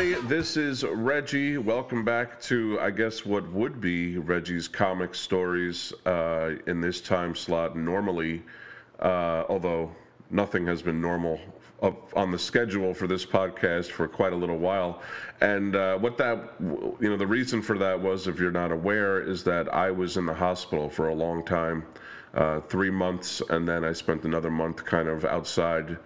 [0.00, 0.28] everybody.
[0.28, 1.58] This is Reggie.
[1.58, 7.34] Welcome back to, I guess, what would be Reggie's comic stories uh, in this time
[7.34, 7.76] slot.
[7.76, 8.42] Normally,
[9.00, 9.94] uh, although
[10.30, 11.38] nothing has been normal
[11.82, 15.02] up on the schedule for this podcast for quite a little while.
[15.42, 19.20] And uh, what that, you know, the reason for that was, if you're not aware,
[19.20, 21.84] is that I was in the hospital for a long time,
[22.32, 25.98] uh, three months, and then I spent another month kind of outside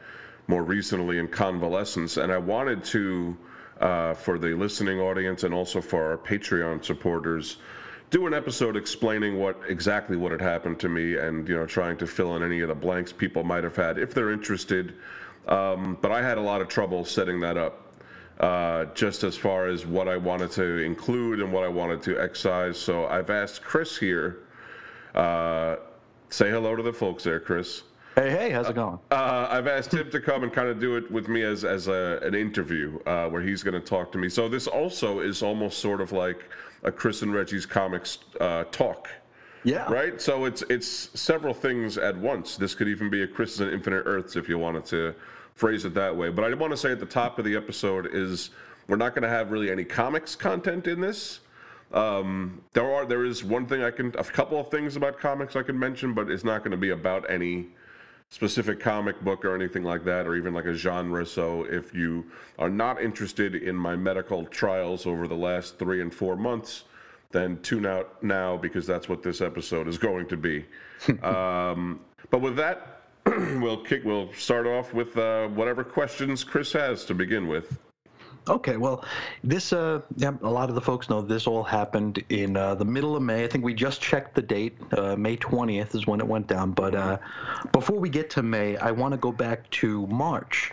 [0.49, 2.17] more recently in convalescence.
[2.17, 3.37] And I wanted to,
[3.85, 7.59] uh, for the listening audience and also for our Patreon supporters,
[8.09, 11.99] do an episode explaining what exactly what had happened to me and you know trying
[11.99, 14.95] to fill in any of the blanks people might have had if they're interested.
[15.47, 17.93] Um, but i had a lot of trouble setting that up
[18.41, 22.19] uh, just as far as what i wanted to include and what i wanted to
[22.19, 22.79] excise.
[22.79, 24.45] So i've asked chris here
[25.15, 25.77] uh,
[26.31, 27.83] say hello to the folks there chris
[28.15, 29.01] Hey, hey, how's it going?
[29.11, 31.89] Uh, I've asked him to come and kind of do it with me as as
[31.89, 34.29] a, an interview uh, where he's going to talk to me.
[34.29, 36.45] So this also is almost sort of like
[36.85, 39.09] a Chris and Reggie's comics uh, talk.
[39.65, 39.91] Yeah.
[39.93, 40.21] Right.
[40.21, 42.57] So it's it's several things at once.
[42.57, 45.15] This could even be a Chris and Infinite Earths if you wanted to
[45.57, 46.31] phrase it that way.
[46.31, 48.51] But I want to say at the top of the episode is
[48.87, 51.41] we're not going to have really any comics content in this.
[51.93, 55.57] Um, there are there is one thing I can a couple of things about comics
[55.57, 57.71] I can mention, but it's not going to be about any
[58.31, 61.25] specific comic book or anything like that, or even like a genre.
[61.25, 62.25] So if you
[62.59, 66.85] are not interested in my medical trials over the last three and four months,
[67.31, 70.65] then tune out now because that's what this episode is going to be.
[71.23, 74.05] um, but with that, we'll kick.
[74.05, 77.79] We'll start off with uh, whatever questions Chris has to begin with.
[78.47, 79.05] Okay, well,
[79.43, 82.85] this, uh, yeah, a lot of the folks know this all happened in uh, the
[82.85, 83.45] middle of May.
[83.45, 84.77] I think we just checked the date.
[84.93, 86.73] Uh, May 20th is when it went down.
[86.73, 87.19] But uh,
[87.73, 90.73] before we get to May, I want to go back to March.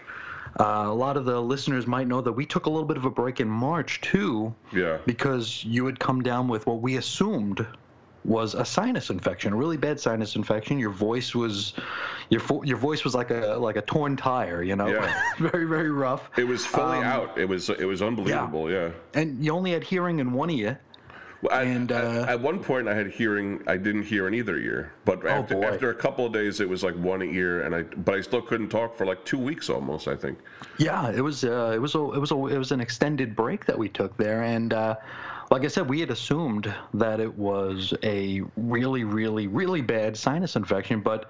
[0.59, 3.05] Uh, a lot of the listeners might know that we took a little bit of
[3.05, 4.53] a break in March, too.
[4.73, 4.97] Yeah.
[5.05, 7.65] Because you had come down with what we assumed
[8.23, 10.77] was a sinus infection, a really bad sinus infection.
[10.77, 11.73] Your voice was,
[12.29, 15.21] your fo- your voice was like a like a torn tire, you know, Yeah.
[15.39, 16.29] very very rough.
[16.37, 17.37] It was fully Um, out.
[17.37, 18.69] It was it was unbelievable.
[18.69, 18.91] Yeah.
[19.13, 20.79] And you only had hearing in one ear.
[21.49, 23.63] I- And, I- uh, at one point, I had hearing.
[23.67, 24.91] I didn't hear in either ear.
[25.05, 25.63] But after, boy.
[25.63, 27.83] after a couple of days, it was like one ear, and I.
[27.83, 30.07] But I still couldn't talk for like two weeks almost.
[30.07, 30.37] I think.
[30.77, 33.65] Yeah, it was uh, it was a, it was a, it was an extended break
[33.65, 34.95] that we took there, and uh,
[35.49, 40.55] like I said, we had assumed that it was a really really really bad sinus
[40.55, 41.29] infection, but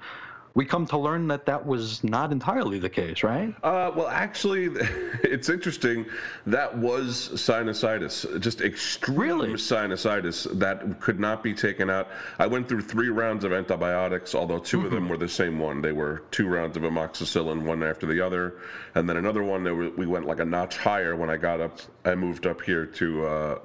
[0.53, 3.55] we come to learn that that was not entirely the case, right?
[3.63, 4.65] Uh, well, actually,
[5.23, 6.05] it's interesting.
[6.45, 9.49] That was sinusitis, just extreme Really?
[9.53, 12.09] sinusitis that could not be taken out.
[12.37, 15.81] I went through three rounds of antibiotics, although 2 of them were the same one.
[15.81, 18.55] They were two rounds of amoxicillin, one after the other,
[18.95, 21.79] and then another one that we went like a notch higher when I got up.
[22.03, 23.59] I moved up here to uh,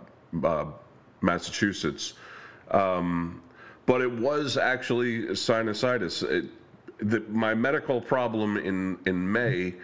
[0.44, 0.66] uh,
[1.20, 2.14] Massachusetts.
[2.70, 3.42] Um,
[3.86, 6.22] but it was actually sinusitis.
[6.28, 6.46] It,
[6.98, 9.74] the, my medical problem in, in May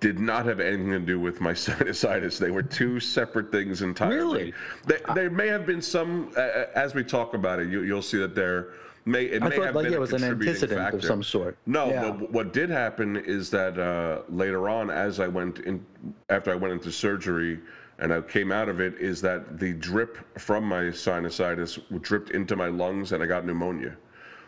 [0.00, 2.38] did not have anything to do with my sinusitis.
[2.38, 4.38] They were two separate things entirely.
[4.38, 4.54] Really?
[4.86, 8.02] They, there may have been some, uh, uh, as we talk about it, you, you'll
[8.02, 8.68] see that there
[9.06, 10.98] may it I may thought have like been it a was an antecedent factor.
[10.98, 11.56] of some sort.
[11.66, 12.10] No, Yeah.
[12.12, 15.84] but what did happen is that uh, later on, as I went in,
[16.28, 17.58] after I went into surgery
[17.98, 22.54] and I came out of it, is that the drip from my sinusitis dripped into
[22.54, 23.96] my lungs and I got pneumonia.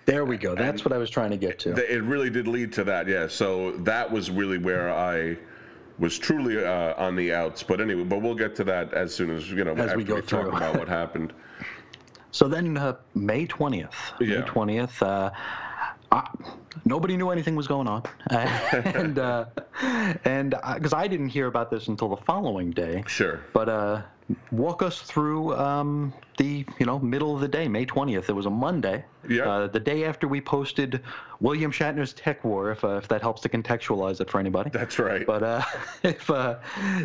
[0.07, 0.55] There we go.
[0.55, 1.75] That's what I was trying to get to.
[1.75, 3.29] It really did lead to that, yeah.
[3.29, 5.37] So that was really where I
[5.99, 7.63] was truly uh, on the outs.
[7.63, 10.05] But anyway, but we'll get to that as soon as you know As after we
[10.05, 10.57] go talk through.
[10.57, 11.33] about what happened.
[12.33, 13.93] So then, uh, May twentieth.
[14.21, 14.39] Yeah.
[14.39, 15.03] May twentieth.
[15.03, 15.33] Uh,
[16.13, 16.29] I,
[16.85, 19.47] nobody knew anything was going on, and uh,
[20.25, 23.03] and because I didn't hear about this until the following day.
[23.09, 23.41] Sure.
[23.53, 24.03] But uh,
[24.53, 28.29] walk us through um, the you know middle of the day, May twentieth.
[28.29, 29.05] It was a Monday.
[29.29, 29.49] Yeah.
[29.49, 31.03] Uh, the day after we posted
[31.41, 34.71] William Shatner's TekWar, if uh, if that helps to contextualize it for anybody.
[34.71, 35.27] That's right.
[35.27, 35.63] But uh,
[36.03, 36.57] if uh,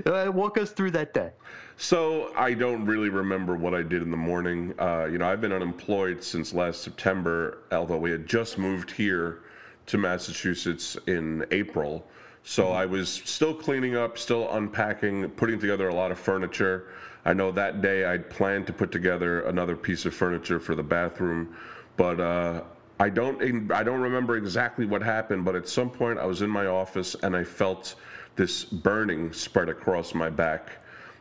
[0.06, 1.32] uh, walk us through that day.
[1.78, 4.74] So I don't really remember what I did in the morning.
[4.80, 9.42] Uh, you know, I've been unemployed since last September, although we had just moved here
[9.88, 12.08] to Massachusetts in April.
[12.44, 16.88] So I was still cleaning up, still unpacking, putting together a lot of furniture.
[17.26, 20.84] I know that day I'd planned to put together another piece of furniture for the
[20.84, 21.56] bathroom,
[21.98, 22.62] but uh,
[23.00, 25.44] I don't I don't remember exactly what happened.
[25.44, 27.96] But at some point I was in my office and I felt
[28.36, 30.78] this burning spread across my back.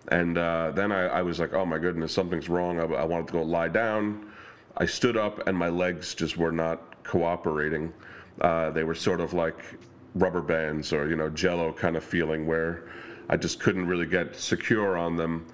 [0.09, 2.79] And uh, then I, I was like, oh my goodness, something's wrong.
[2.79, 4.31] I, I wanted to go lie down.
[4.77, 7.93] I stood up and my legs just were not cooperating.
[8.41, 9.79] Uh, they were sort of like
[10.15, 12.89] rubber bands or, you know, jello kind of feeling where
[13.31, 15.47] I just couldn't really get secure on them.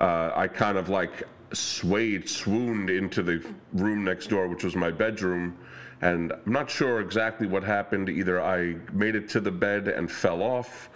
[0.00, 4.90] Uh, I kind of like swayed, swooned into the room next door, which was my
[4.90, 5.56] bedroom.
[6.00, 8.08] And I'm not sure exactly what happened.
[8.08, 10.90] Either I made it to the bed and fell off,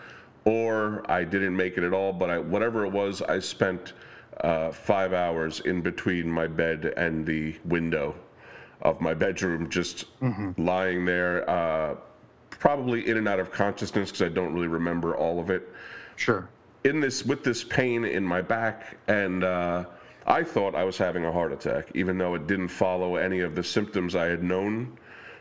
[0.45, 2.13] or I didn't make it at all.
[2.13, 3.95] But I, whatever it was, I spent
[4.41, 8.15] uh, five hours in between my bed and the window
[8.83, 10.61] of my bedroom, just mm-hmm.
[10.63, 11.97] lying there, uh,
[12.51, 15.69] probably in and out of consciousness because I don't really remember all of it.
[16.17, 16.49] Sure.
[16.85, 19.85] In this, with this pain in my back, and uh,
[20.27, 23.55] I thought I was having a heart attack, even though it didn't follow any of
[23.55, 24.99] the symptoms I had known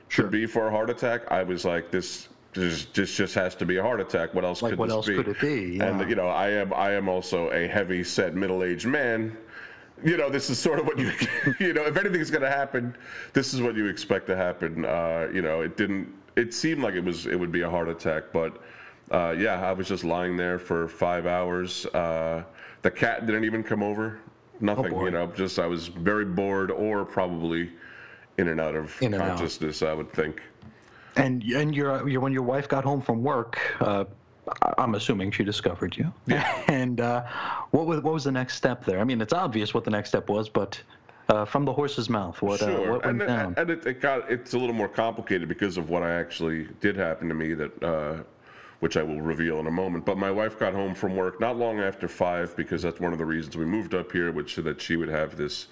[0.07, 0.25] sure.
[0.25, 1.31] to be for a heart attack.
[1.31, 4.33] I was like, this this just just has to be a heart attack.
[4.33, 5.15] What else like could what this else be?
[5.15, 5.77] could it be?
[5.77, 5.85] Yeah.
[5.85, 9.37] And you know, I am I am also a heavy set middle aged man.
[10.03, 11.11] You know, this is sort of what you
[11.59, 12.95] you know, if anything's going to happen,
[13.33, 14.85] this is what you expect to happen.
[14.85, 16.13] Uh, you know, it didn't.
[16.35, 18.61] It seemed like it was it would be a heart attack, but
[19.11, 21.85] uh, yeah, I was just lying there for five hours.
[21.87, 22.43] Uh,
[22.81, 24.19] the cat didn't even come over.
[24.61, 24.93] Nothing.
[24.93, 27.71] Oh you know, just I was very bored, or probably
[28.37, 29.83] in and out of in consciousness.
[29.83, 29.89] Out.
[29.89, 30.41] I would think.
[31.17, 34.05] And and your, your when your wife got home from work, uh,
[34.77, 36.11] I'm assuming she discovered you.
[36.25, 36.63] Yeah.
[36.67, 37.25] and uh,
[37.71, 38.99] what was what was the next step there?
[38.99, 40.81] I mean, it's obvious what the next step was, but
[41.27, 42.91] uh, from the horse's mouth, what, uh, sure.
[42.91, 43.53] what went and, down?
[43.57, 46.95] And it, it, got it's a little more complicated because of what I actually did
[46.95, 47.83] happen to me that.
[48.81, 50.05] Which I will reveal in a moment.
[50.05, 53.19] But my wife got home from work not long after five because that's one of
[53.19, 55.67] the reasons we moved up here, which so that she would have this,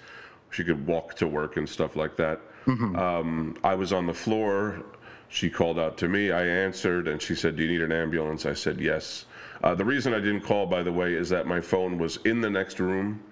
[0.50, 2.40] she could walk to work and stuff like that.
[2.66, 2.96] Mm-hmm.
[2.96, 4.82] Um, I was on the floor
[5.30, 6.32] she called out to me.
[6.32, 9.26] I answered, and she said, "Do you need an ambulance?" I said, "Yes."
[9.62, 12.40] Uh, the reason I didn't call, by the way, is that my phone was in
[12.40, 13.22] the next room,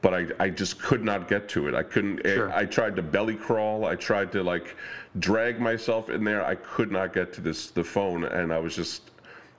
[0.00, 1.74] but I, I just could not get to it.
[1.74, 2.22] I couldn't.
[2.24, 2.50] Sure.
[2.52, 3.84] I, I, tried to belly crawl.
[3.84, 4.76] I tried to like
[5.18, 6.44] drag myself in there.
[6.44, 9.10] I could not get to this the phone, and I was just,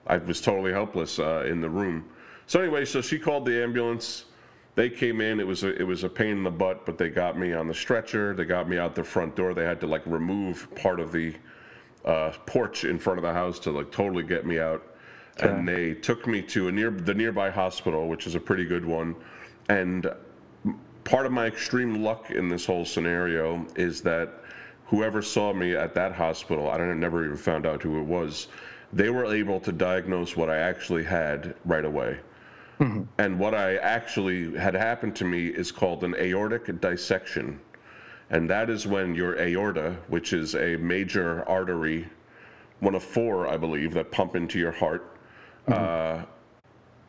[0.06, 2.04] I was totally helpless uh, in the room.
[2.46, 4.26] So anyway, so she called the ambulance.
[4.74, 5.40] They came in.
[5.40, 7.68] It was a, it was a pain in the butt, but they got me on
[7.68, 8.34] the stretcher.
[8.34, 9.54] They got me out the front door.
[9.54, 11.34] They had to like remove part of the
[12.04, 14.82] uh, porch in front of the house to like totally get me out.
[15.38, 15.48] Okay.
[15.48, 18.84] And they took me to a near the nearby hospital, which is a pretty good
[18.84, 19.16] one.
[19.68, 20.08] And
[21.04, 24.42] part of my extreme luck in this whole scenario is that
[24.86, 28.48] whoever saw me at that hospital, I don't never even found out who it was.
[28.94, 32.18] They were able to diagnose what I actually had right away.
[32.80, 33.02] Mm-hmm.
[33.18, 37.60] And what I actually had happened to me is called an aortic dissection
[38.30, 42.08] and that is when your aorta, which is a major artery,
[42.80, 45.16] one of four, I believe, that pump into your heart,
[45.68, 46.22] mm-hmm.
[46.22, 46.24] uh,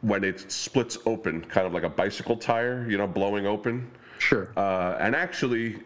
[0.02, 3.90] when it splits open, kind of like a bicycle tire, you know, blowing open.
[4.20, 4.52] Sure.
[4.56, 5.78] Uh, and actually,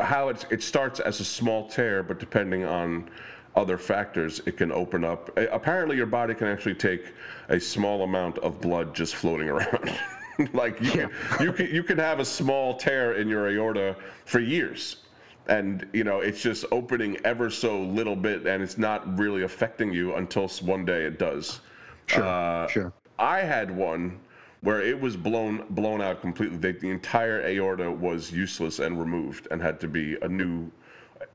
[0.00, 3.10] how it, it starts as a small tear, but depending on
[3.58, 5.36] other factors, it can open up.
[5.36, 7.12] Apparently, your body can actually take
[7.48, 9.98] a small amount of blood just floating around.
[10.52, 11.08] like you, yeah.
[11.32, 14.98] can, you can you can have a small tear in your aorta for years
[15.48, 19.92] and you know it's just opening ever so little bit and it's not really affecting
[19.92, 21.60] you until one day it does
[22.06, 24.20] sure uh, sure i had one
[24.60, 29.48] where it was blown blown out completely the, the entire aorta was useless and removed
[29.50, 30.70] and had to be a new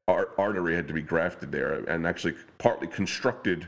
[0.07, 3.67] artery had to be grafted there and actually partly constructed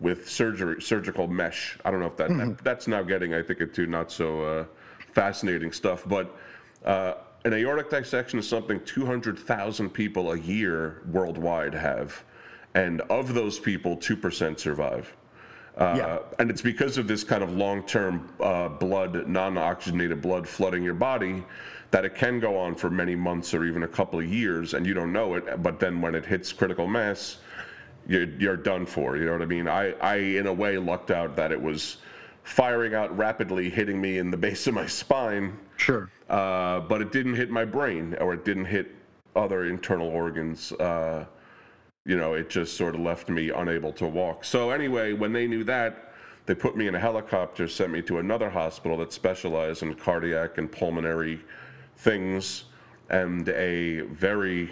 [0.00, 1.78] with surgery surgical mesh.
[1.84, 2.50] I don't know if that, mm-hmm.
[2.50, 4.64] that that's now getting I think into not so uh,
[5.12, 6.36] fascinating stuff, but.
[6.84, 7.14] Uh,
[7.46, 12.24] an aortic dissection is something 200,000 people a year worldwide have,
[12.74, 15.14] and of those people, 2% survive.
[15.76, 16.18] Uh, yeah.
[16.38, 20.82] And it's because of this kind of long term uh, blood, non oxygenated blood flooding
[20.82, 21.44] your body
[21.94, 24.84] that it can go on for many months or even a couple of years, and
[24.84, 25.62] you don't know it.
[25.62, 27.36] But then when it hits critical mass,
[28.08, 29.16] you're, you're done for.
[29.16, 29.68] You know what I mean?
[29.68, 31.98] I, I, in a way, lucked out that it was
[32.42, 35.56] firing out rapidly, hitting me in the base of my spine.
[35.76, 36.10] Sure.
[36.28, 38.92] Uh, but it didn't hit my brain or it didn't hit
[39.36, 40.72] other internal organs.
[40.72, 41.24] Uh,
[42.04, 44.44] you know, it just sort of left me unable to walk.
[44.44, 46.12] So, anyway, when they knew that,
[46.46, 50.58] they put me in a helicopter, sent me to another hospital that specialized in cardiac
[50.58, 51.40] and pulmonary
[51.96, 52.64] things,
[53.10, 54.70] and a very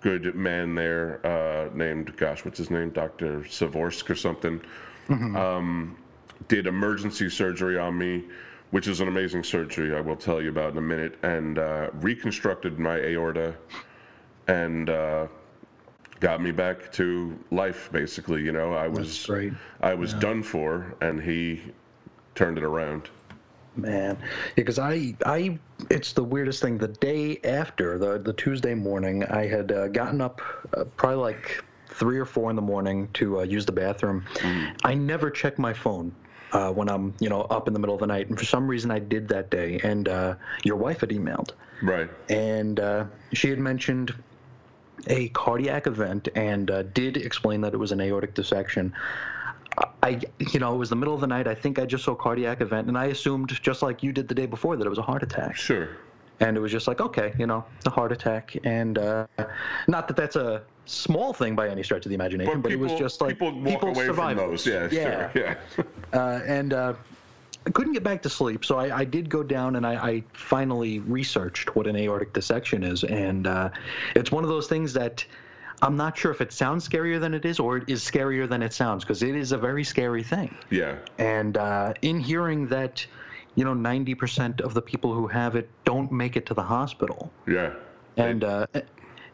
[0.00, 2.90] good man there uh, named, gosh, what's his name?
[2.90, 3.40] Dr.
[3.40, 4.60] Savorsk or something.
[5.08, 5.36] Mm-hmm.
[5.36, 5.96] Um,
[6.48, 8.24] did emergency surgery on me,
[8.70, 11.90] which is an amazing surgery I will tell you about in a minute, and uh,
[11.94, 13.54] reconstructed my aorta
[14.48, 15.26] and uh,
[16.20, 17.90] got me back to life.
[17.92, 19.28] Basically, you know, I was
[19.80, 20.20] I was yeah.
[20.20, 21.60] done for, and he
[22.34, 23.10] turned it around.
[23.76, 24.18] Man,
[24.56, 25.58] because I I
[25.90, 26.76] it's the weirdest thing.
[26.78, 30.40] The day after the the Tuesday morning, I had uh, gotten up
[30.76, 34.24] uh, probably like three or four in the morning to uh, use the bathroom.
[34.36, 34.76] Mm.
[34.84, 36.14] I never check my phone
[36.52, 38.28] uh, when I'm, you know, up in the middle of the night.
[38.28, 39.80] And for some reason, I did that day.
[39.82, 40.34] And uh,
[40.64, 41.50] your wife had emailed.
[41.82, 42.08] Right.
[42.28, 44.14] And uh, she had mentioned
[45.06, 48.92] a cardiac event and uh, did explain that it was an aortic dissection.
[50.02, 50.20] I,
[50.52, 51.46] you know, it was the middle of the night.
[51.46, 54.34] I think I just saw cardiac event, and I assumed, just like you did the
[54.34, 55.56] day before, that it was a heart attack.
[55.56, 55.90] Sure.
[56.40, 59.26] And it was just like, okay, you know, a heart attack, and uh,
[59.88, 62.90] not that that's a small thing by any stretch of the imagination, but, people, it
[62.90, 64.66] was just like people walk away survive from those.
[64.66, 65.30] Yeah, Yeah.
[65.32, 65.56] sure.
[66.14, 66.18] Yeah.
[66.18, 66.94] uh, and uh,
[67.66, 70.24] I couldn't get back to sleep, so I, I did go down and I, I
[70.32, 73.68] finally researched what an aortic dissection is, and uh,
[74.16, 75.24] it's one of those things that
[75.82, 78.62] I'm not sure if it sounds scarier than it is or it is scarier than
[78.62, 80.54] it sounds because it is a very scary thing.
[80.70, 80.96] yeah.
[81.18, 83.04] And uh, in hearing that,
[83.54, 87.30] you know, 90% of the people who have it don't make it to the hospital,
[87.46, 87.72] Yeah.
[88.16, 88.66] and uh,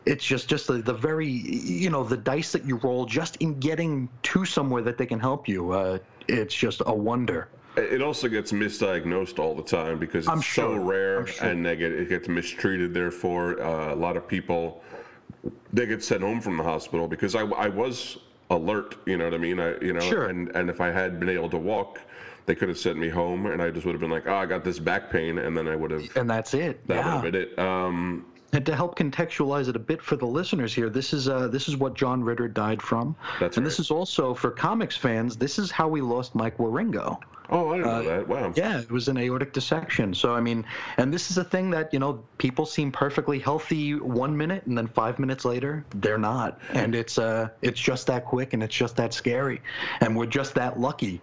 [0.04, 3.58] it's just just the, the very you know the dice that you roll just in
[3.58, 5.72] getting to somewhere that they can help you.
[5.72, 5.98] Uh,
[6.28, 7.48] it's just a wonder.
[7.76, 10.80] It also gets misdiagnosed all the time because it's I'm so sure.
[10.80, 11.48] rare sure.
[11.48, 12.94] and they get, it gets mistreated.
[12.94, 14.82] Therefore, uh, a lot of people
[15.72, 18.18] they get sent home from the hospital because I, I was
[18.50, 18.96] alert.
[19.06, 19.60] You know what I mean?
[19.60, 20.26] I you know Sure.
[20.26, 22.00] and and if I had been able to walk,
[22.46, 24.46] they could have sent me home and I just would have been like, oh, I
[24.46, 26.86] got this back pain, and then I would have And that's it.
[26.88, 27.58] that would have been it.
[27.58, 31.48] Um, And to help contextualize it a bit for the listeners here, this is uh,
[31.48, 33.16] this is what John Ritter died from.
[33.40, 35.36] That's and this is also for comics fans.
[35.36, 37.18] This is how we lost Mike Wieringo.
[37.50, 38.28] Oh, I didn't know that.
[38.28, 38.36] Wow.
[38.46, 40.14] Uh, Yeah, it was an aortic dissection.
[40.14, 40.64] So I mean,
[40.96, 44.76] and this is a thing that you know people seem perfectly healthy one minute, and
[44.76, 48.74] then five minutes later they're not, and it's uh it's just that quick, and it's
[48.74, 49.60] just that scary,
[50.00, 51.20] and we're just that lucky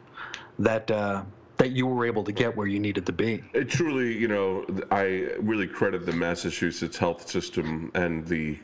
[0.60, 1.24] that uh,
[1.57, 3.43] that you were able to get where you needed to be.
[3.53, 8.57] It truly, you know, I really credit the Massachusetts health system and the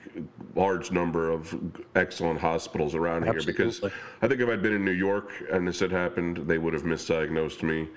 [0.56, 1.56] large number of
[1.96, 3.84] excellent hospitals around here because
[4.22, 6.84] I think if I'd been in New York and this had happened, they would have
[6.84, 7.88] misdiagnosed me.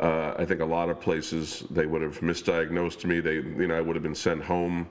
[0.00, 3.20] Uh, I think a lot of places they would have misdiagnosed me.
[3.20, 4.88] They, you know, I would have been sent home,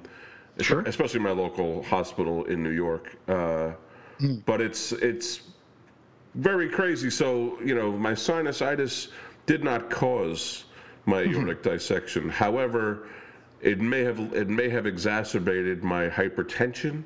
[0.59, 0.81] Sure.
[0.81, 3.15] especially my local hospital in New York.
[3.27, 3.71] Uh,
[4.45, 5.41] But it's it's
[6.35, 7.09] very crazy.
[7.09, 9.07] So, you know, my sinusitis
[9.50, 10.65] did not cause
[11.08, 11.34] my mm-hmm.
[11.38, 12.29] aortic dissection.
[12.29, 13.08] However,
[13.62, 17.03] it may have it may have exacerbated my hypertension,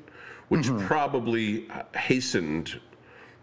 [0.48, 0.86] which mm-hmm.
[0.86, 2.78] probably hastened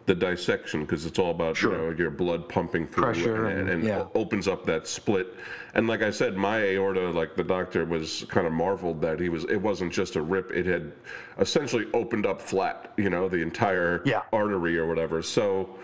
[0.06, 1.72] the dissection because it's all about Sure.
[1.72, 4.06] you know your blood pumping through Pressure and, and- and yeah.
[4.14, 5.34] opens up that split.
[5.74, 9.30] And like I said, my aorta, like the doctor was kind of marveled that he
[9.30, 9.46] was.
[9.46, 10.92] It wasn't just a rip; it had
[11.40, 12.94] essentially opened up flat.
[12.98, 14.22] You know, the entire Yeah.
[14.32, 15.24] artery or whatever.
[15.24, 15.76] So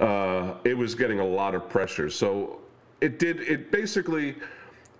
[0.00, 2.10] uh, it was getting a lot of pressure.
[2.10, 2.60] So
[3.00, 3.40] it did.
[3.40, 4.36] It basically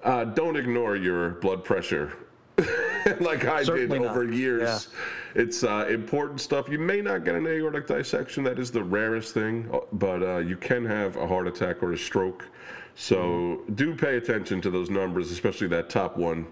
[0.02, 2.12] uh, don't ignore your blood pressure.
[3.20, 4.10] like I Certainly did not.
[4.10, 4.88] over years.
[5.34, 6.68] It's uh, important stuff.
[6.68, 8.44] You may not get an aortic dissection.
[8.44, 11.92] That is the rarest thing, uh, but uh, you can have a heart attack or
[11.92, 12.46] a stroke.
[12.94, 16.46] So do pay attention to those numbers, especially that top one.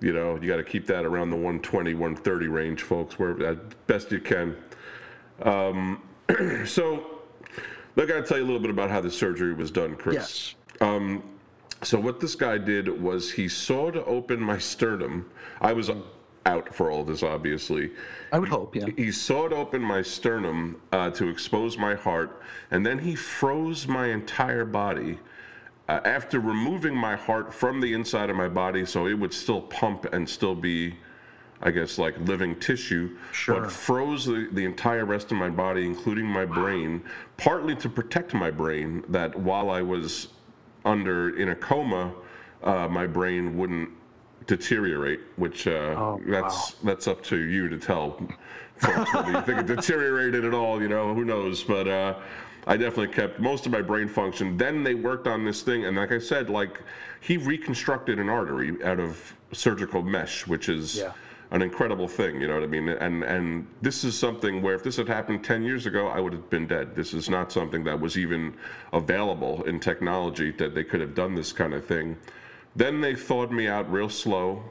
[0.00, 3.58] You know, you got to keep that around the 120, 130 range, folks, where as
[3.86, 4.56] best you can.
[5.42, 6.02] Um,
[6.66, 7.19] so,
[7.96, 10.14] I got to tell you a little bit about how the surgery was done, Chris.
[10.14, 10.54] Yes.
[11.82, 15.30] So what this guy did was he sawed open my sternum.
[15.60, 15.90] I was
[16.46, 17.92] out for all this, obviously.
[18.32, 18.86] I would hope, yeah.
[18.96, 24.08] He sawed open my sternum uh, to expose my heart, and then he froze my
[24.08, 25.18] entire body.
[25.88, 29.62] Uh, after removing my heart from the inside of my body, so it would still
[29.62, 30.94] pump and still be,
[31.62, 33.60] I guess, like living tissue, Sure.
[33.62, 37.02] but froze the, the entire rest of my body, including my brain,
[37.36, 40.28] partly to protect my brain, that while I was
[40.86, 42.12] under in a coma,
[42.62, 43.90] uh, my brain wouldn't
[44.46, 48.18] deteriorate, which uh, Oh, that's that's up to you to tell
[48.76, 50.80] folks whether you think it deteriorated at all.
[50.80, 51.62] You know, who knows?
[51.62, 52.14] But uh,
[52.66, 54.56] I definitely kept most of my brain function.
[54.56, 56.80] Then they worked on this thing, and like I said, like
[57.20, 61.12] he reconstructed an artery out of surgical mesh, which is Yeah.
[61.50, 62.40] An incredible thing.
[62.40, 62.88] You know what I mean?
[62.88, 66.32] And and this is something where if this had happened ten years ago, I would
[66.32, 66.94] have been dead.
[66.94, 68.54] This is not something that was even
[68.92, 72.16] available in technology that they could have done this kind of thing.
[72.76, 74.62] Then they thawed me out real slow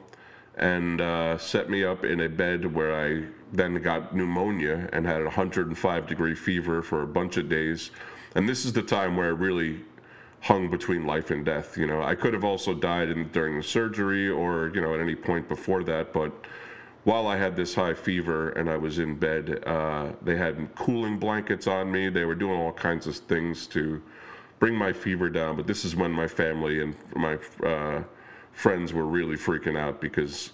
[0.56, 5.20] and uh, set me up in a bed where I then got pneumonia and had
[5.20, 7.90] a 105 degree fever for a bunch of days.
[8.34, 9.80] And this is the time where I really
[10.40, 11.76] hung between life and death.
[11.76, 15.00] You know, I could have also died in, during the surgery or, you know, at
[15.00, 16.12] any point before that.
[16.12, 16.32] But
[17.04, 21.18] while I had this high fever and I was in bed, uh, they had cooling
[21.18, 22.10] blankets on me.
[22.10, 24.02] They were doing all kinds of things to
[24.58, 25.56] bring my fever down.
[25.56, 28.02] But this is when my family and my uh,
[28.52, 30.52] friends were really freaking out because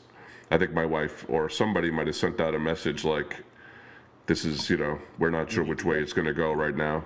[0.50, 3.42] I think my wife or somebody might have sent out a message like,
[4.26, 7.04] "This is, you know, we're not sure which way it's going to go right now."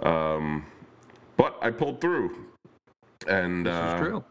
[0.00, 0.64] Um,
[1.36, 2.46] but I pulled through,
[3.26, 4.24] and This is uh, true.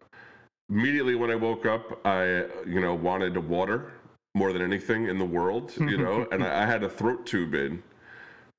[0.69, 3.91] immediately when I woke up, I you know wanted water
[4.35, 7.53] more than anything in the world, you know, and I, I had a throat tube
[7.53, 7.81] in.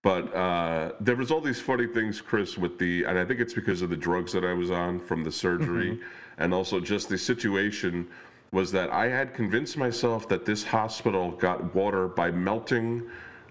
[0.03, 3.53] But uh, there was all these funny things, Chris, with the, and I think it's
[3.53, 6.01] because of the drugs that I was on from the surgery,
[6.39, 8.09] and also just the situation
[8.51, 13.03] was that I had convinced myself that this hospital got water by melting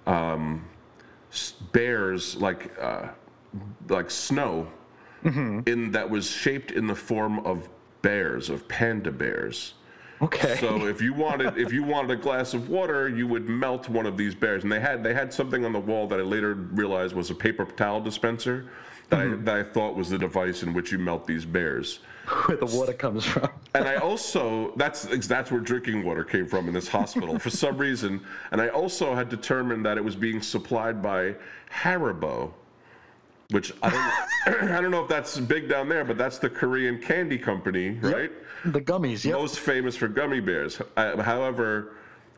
[0.07, 0.65] um,
[1.71, 3.09] bears like uh,
[3.87, 4.67] like snow
[5.67, 7.69] in that was shaped in the form of
[8.01, 9.75] bears of panda bears.
[10.21, 10.57] Okay.
[10.57, 14.05] So if you wanted if you wanted a glass of water, you would melt one
[14.05, 14.63] of these bears.
[14.63, 17.35] And they had they had something on the wall that I later realized was a
[17.35, 18.69] paper towel dispenser
[19.09, 19.45] that, I, mm-hmm.
[19.45, 21.99] that I thought was the device in which you melt these bears.
[22.45, 23.49] Where the water comes from.
[23.75, 27.77] And I also that's that's where drinking water came from in this hospital for some
[27.77, 28.19] reason.
[28.51, 31.35] And I also had determined that it was being supplied by
[31.71, 32.51] Haribo,
[33.51, 36.99] which I don't I don't know if that's big down there, but that's the Korean
[37.01, 38.31] candy company, right?
[38.65, 39.35] The gummies, yep.
[39.35, 40.81] most famous for gummy bears.
[40.97, 41.95] I, however,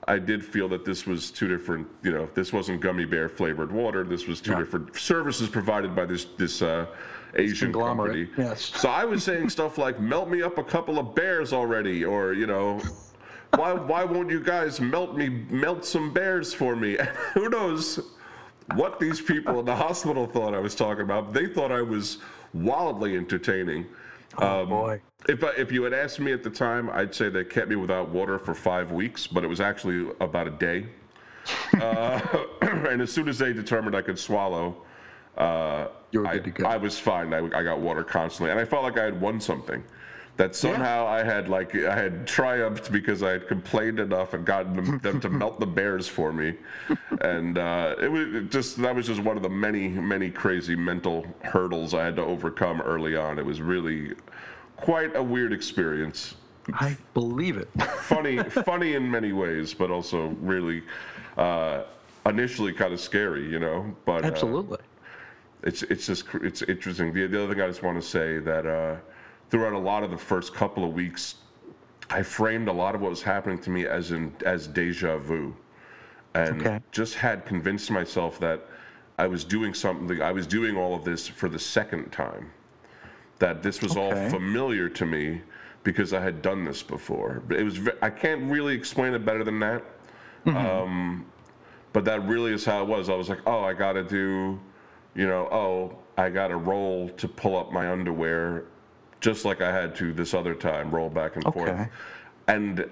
[0.07, 1.87] I did feel that this was two different.
[2.03, 4.03] You know, this wasn't gummy bear flavored water.
[4.03, 4.59] This was two Yeah.
[4.59, 6.87] different services provided by this this uh,
[7.35, 8.25] Asian company.
[8.25, 8.61] conglomerate, yes.
[8.75, 12.33] So I was saying stuff like, "Melt me up a couple of bears already," or
[12.33, 12.81] you know.
[13.55, 16.97] Why, why won't you guys melt me melt some bears for me?
[17.33, 17.99] Who knows
[18.75, 21.33] what these people in the hospital thought I was talking about?
[21.33, 22.17] They thought I was
[22.53, 23.85] wildly entertaining.
[24.37, 25.01] Oh, boy.
[25.27, 27.75] If, I, if you had asked me at the time, I'd say they kept me
[27.75, 30.85] without water for five weeks, but it was actually about a day.
[31.81, 32.19] uh,
[32.61, 34.77] and as soon as they determined I could swallow,
[35.37, 36.41] uh, I.
[36.65, 37.33] I was fine.
[37.33, 39.83] I, I got water constantly, and I felt like I had won something.
[40.37, 44.75] That somehow I had like I had triumphed because I had complained enough and gotten
[44.75, 46.55] them, them to melt the bears for me,
[47.21, 50.75] and uh, it was it just that was just one of the many many crazy
[50.75, 53.37] mental hurdles I had to overcome early on.
[53.37, 54.15] It was really
[54.77, 56.35] quite a weird experience.
[56.73, 57.69] I believe it.
[58.01, 60.83] Funny, funny in many ways, but also really
[61.37, 61.83] uh,
[62.25, 63.95] initially kind of scary, you know.
[64.05, 64.79] But uh, Absolutely.
[65.63, 67.13] it's it's just it's interesting.
[67.13, 68.97] The, the other thing I just want to say that uh,
[69.51, 71.35] throughout a lot of the first couple of weeks,
[72.09, 75.55] I framed a lot of what was happening to me as in as deja vu,
[76.33, 76.79] and Okay.
[76.91, 78.65] just had convinced myself that
[79.19, 80.21] I was doing something.
[80.21, 82.51] I was doing all of this for the second time.
[83.39, 85.41] That this was all familiar to me
[85.83, 87.43] because I had done this before.
[87.47, 87.79] But It was.
[88.01, 89.83] I can't really explain it better than that
[90.45, 90.57] mm-hmm.
[90.57, 91.25] um,
[91.93, 93.09] but that really is how it was.
[93.09, 94.59] I was like, oh, I got to do,
[95.15, 98.65] you know, oh, I got to roll to pull up my underwear,
[99.21, 101.87] just like I had to this other time, roll back and forth.
[102.47, 102.89] And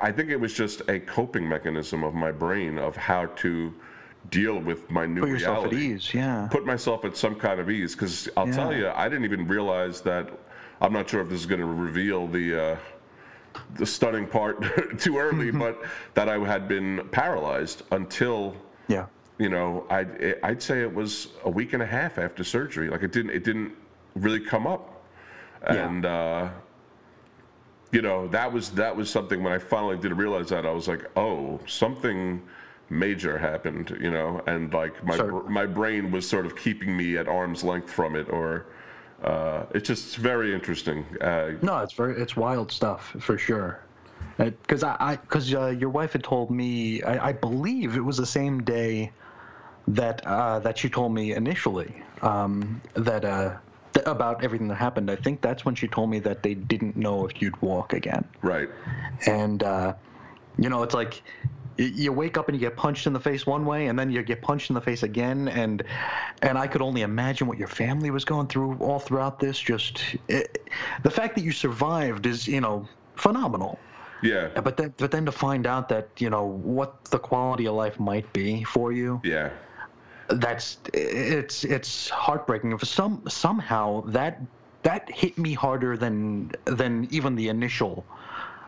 [0.00, 3.74] I think it was just a coping mechanism of my brain of how to
[4.30, 6.46] deal with my new Put yourself at ease, yeah.
[6.50, 10.00] Put myself at some kind of ease, because I'll tell you, I didn't even realize
[10.02, 10.28] that.
[10.80, 12.62] I'm not sure if this is going to reveal the.
[12.72, 12.76] Uh,
[13.74, 14.62] the stunning part
[14.98, 15.58] too early, Mm-hmm.
[15.58, 15.82] but
[16.14, 18.56] that I had been paralyzed until
[18.88, 19.06] Yeah.
[19.38, 22.88] you know I'd I'd say it was a week and a half after surgery.
[22.88, 23.72] Like it didn't it didn't
[24.14, 24.91] really come up,
[25.64, 25.88] Yeah.
[25.88, 26.48] and uh,
[27.92, 30.88] you know that was that was something when I finally did realize that I was
[30.88, 32.42] like, oh, something
[32.90, 35.42] major happened, you know, and like my Sure.
[35.42, 38.66] br- my brain was sort of keeping me at arm's length from it, or
[39.22, 41.04] uh, it's just very interesting.
[41.20, 43.80] Uh, No, it's very it's wild stuff for sure.
[44.38, 48.26] Because I because uh, your wife had told me I, I believe it was the
[48.26, 49.12] same day
[49.88, 53.56] that uh, that she told me initially um, that uh,
[54.04, 55.10] th- about everything that happened.
[55.10, 58.24] I think that's when she told me that they didn't know if you'd walk again.
[58.42, 58.68] right.
[59.26, 59.94] and uh,
[60.58, 61.22] you know it's like
[61.78, 64.22] you wake up and you get punched in the face one way and then you
[64.22, 65.82] get punched in the face again and
[66.42, 70.14] and i could only imagine what your family was going through all throughout this just
[70.28, 70.68] it,
[71.02, 72.86] the fact that you survived is you know
[73.16, 73.78] phenomenal
[74.22, 74.48] Yeah.
[74.60, 77.98] but then but then to find out that you know what the quality of life
[77.98, 79.48] might be for you Yeah.
[80.34, 84.40] That's it's it's heartbreaking for some somehow that
[84.82, 88.04] that hit me harder than than even the initial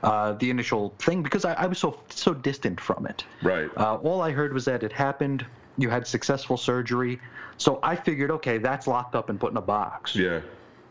[0.03, 3.25] uh, the initial thing because I, I was so so distant from it.
[3.43, 3.71] Right.
[3.77, 5.47] Uh, all I heard was that it happened.
[5.77, 7.19] You had successful surgery,
[7.57, 10.15] so I figured, okay, that's locked up and put in a box.
[10.15, 10.41] Yeah.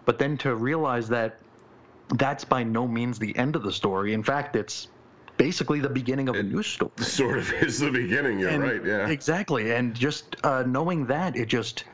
[0.05, 1.39] But then to realize that
[2.15, 4.13] that's by no means the end of the story.
[4.13, 4.87] In fact, it's
[5.37, 6.91] basically the beginning of a new story.
[6.99, 8.39] Sort of is the beginning.
[8.39, 8.83] You're And- right.
[8.85, 9.07] Yeah.
[9.07, 11.85] Exactly, and just uh, knowing that, it just,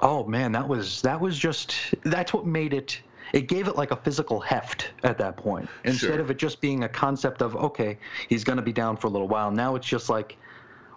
[0.00, 3.00] oh man, that was that was just that's what made it.
[3.32, 6.20] It gave it like a physical heft at that point, instead Sure.
[6.20, 9.10] of it just being a concept of okay, he's going to be down for a
[9.10, 9.50] little while.
[9.50, 10.36] Now it's just like,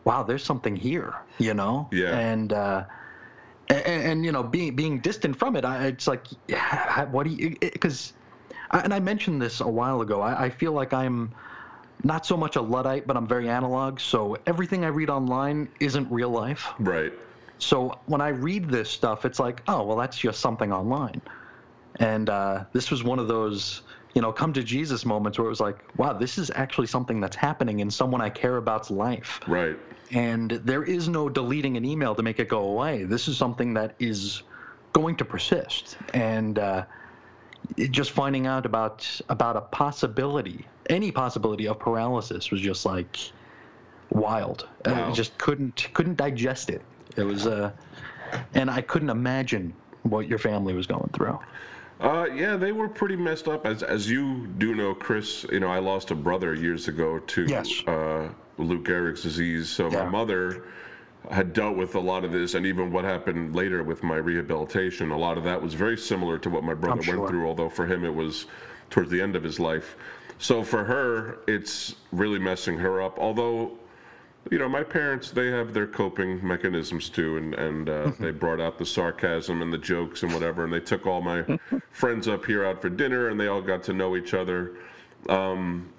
[0.04, 1.88] wow, there's something here, you know?
[1.92, 2.18] Yeah.
[2.18, 2.84] And uh,
[3.70, 6.28] and, and, you know, being being distant from it, I, it's like,
[7.12, 7.56] what do you?
[7.60, 8.14] Because,
[8.72, 10.22] and I mentioned this a while ago.
[10.22, 11.34] I, I feel like I'm
[12.04, 14.00] not so much a luddite, but I'm very analog.
[14.00, 16.68] So everything I read online isn't real life.
[16.80, 17.14] Right.
[17.60, 21.22] So when I read this stuff, it's like, oh, well, that's just something online.
[22.00, 23.82] And uh, this was one of those,
[24.14, 27.20] you know, come to Jesus moments where it was like, wow, this is actually something
[27.20, 29.40] that's happening in someone I care about's life.
[29.48, 29.78] Right.
[30.12, 33.04] And there is no deleting an email to make it go away.
[33.04, 34.44] This is something that is
[34.94, 35.98] going to persist.
[36.14, 36.86] And uh,
[37.78, 43.18] just finding out about about a possibility, any possibility of paralysis, was just like
[44.10, 44.68] wild.
[44.86, 45.10] Wow.
[45.10, 46.82] I just couldn't couldn't digest it.
[47.16, 47.72] It was, uh,
[48.54, 51.40] and I couldn't imagine what your family was going through.
[52.00, 53.66] Uh, yeah, they were pretty messed up.
[53.66, 57.46] As as you do know, Chris, you know I lost a brother years ago to
[57.46, 57.84] yes.
[57.88, 59.70] uh, Lou Gehrig's disease.
[59.70, 60.04] So yeah.
[60.04, 60.64] my mother
[61.32, 65.12] had dealt with a lot of this, and even what happened later with my rehabilitation.
[65.12, 67.18] A lot of that was very similar to what my brother sure.
[67.20, 68.46] went through, although for him it was
[68.90, 69.96] towards the end of his life.
[70.40, 73.18] So for her, it's really messing her up.
[73.20, 73.78] Although
[74.52, 78.62] you know, my parents, they have their coping mechanisms too, and, and uh, they brought
[78.62, 81.44] out the sarcasm and the jokes and whatever, and they took all my
[81.92, 84.76] friends up here out for dinner, and they all got to know each other.
[85.30, 85.92] Um,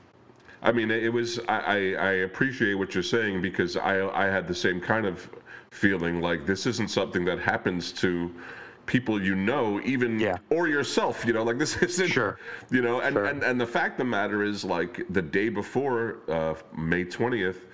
[0.63, 4.55] I mean, it was, I, I, appreciate what you're saying because I, I had the
[4.55, 5.31] same kind of
[5.71, 8.35] feeling like this isn't something that happens to
[8.87, 10.39] people you know even yeah.
[10.49, 12.39] or yourself you know like this isn't sure
[12.71, 13.27] you know and, sure.
[13.27, 17.67] and and the fact of the matter is like the day before uh, may 20th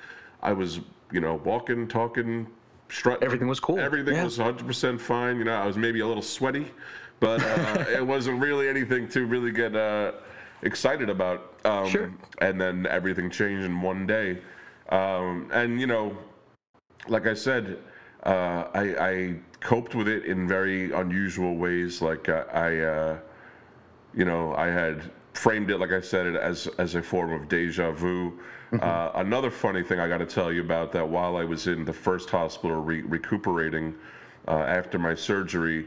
[0.44, 2.46] I was, you know, walking, talking,
[2.90, 3.24] strutting.
[3.24, 3.80] Everything was cool.
[3.80, 4.24] Everything yeah.
[4.24, 5.38] was 100% fine.
[5.38, 6.70] You know, I was maybe a little sweaty,
[7.18, 10.12] but uh, it wasn't really anything to really get uh,
[10.62, 11.54] excited about.
[11.64, 12.12] Um, sure.
[12.38, 14.38] And then everything changed in one day.
[14.90, 16.16] Um, and, you know,
[17.08, 17.78] like I said,
[18.24, 22.02] uh, I, I, coped with it in very unusual ways.
[22.02, 23.18] Like uh, I, uh,
[24.14, 27.48] you know, I had framed it, like I said, it as as a form of
[27.48, 28.38] deja vu.
[28.72, 28.78] Mm-hmm.
[28.82, 31.84] Uh, another funny thing I got to tell you about that while I was in
[31.84, 33.94] the first hospital re- recuperating
[34.48, 35.86] uh, after my surgery,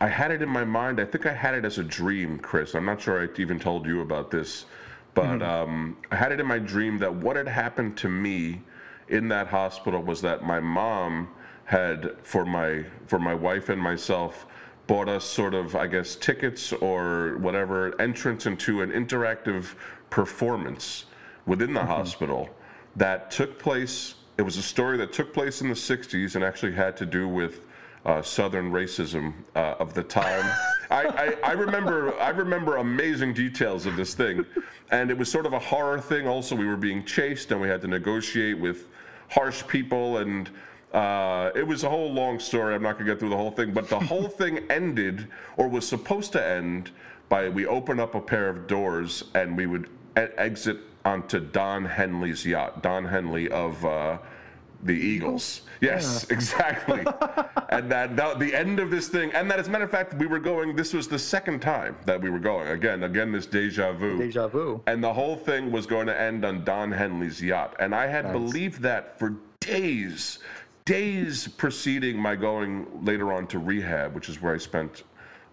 [0.00, 1.00] I had it in my mind.
[1.00, 2.74] I think I had it as a dream, Chris.
[2.74, 4.66] I'm not sure I even told you about this,
[5.14, 5.42] but mm-hmm.
[5.42, 8.62] um, I had it in my dream that what had happened to me
[9.08, 11.28] in that hospital was that my mom
[11.64, 14.46] had for my for my wife and myself
[14.86, 19.74] bought us sort of, I guess, tickets or whatever, entrance into an interactive
[20.10, 21.06] performance
[21.44, 21.88] within the mm-hmm.
[21.88, 22.50] hospital
[22.94, 24.14] that took place.
[24.38, 27.26] It was a story that took place in the 60s and actually had to do
[27.26, 27.62] with
[28.06, 30.44] uh, Southern racism uh, of the time.
[30.90, 31.06] I,
[31.42, 34.46] I, I, remember I remember amazing details of this thing,
[34.92, 36.28] and it was sort of a horror thing.
[36.28, 38.86] Also, we were being chased, and we had to negotiate with
[39.28, 40.48] harsh people, and
[40.92, 42.76] uh, it was a whole long story.
[42.76, 45.66] I'm not going to get through the whole thing, but the whole thing ended, or
[45.66, 46.92] was supposed to end,
[47.28, 51.84] by we open up a pair of doors and we would e- exit onto Don
[51.84, 52.84] Henley's yacht.
[52.84, 54.18] Don Henley of uh,
[54.82, 55.62] the Eagles.
[55.80, 56.34] Yes, yeah.
[56.36, 57.04] exactly.
[57.70, 60.14] and that, that, the end of this thing, and that as a matter of fact,
[60.14, 60.76] we were going.
[60.76, 62.68] This was the second time that we were going.
[62.68, 64.18] Again, again, this deja vu.
[64.18, 64.82] Deja vu.
[64.86, 68.24] And the whole thing was going to end on Don Henley's yacht, and I had
[68.24, 68.32] nice.
[68.32, 70.38] believed that for days
[70.86, 75.02] days preceding my going later on to rehab, which is where I spent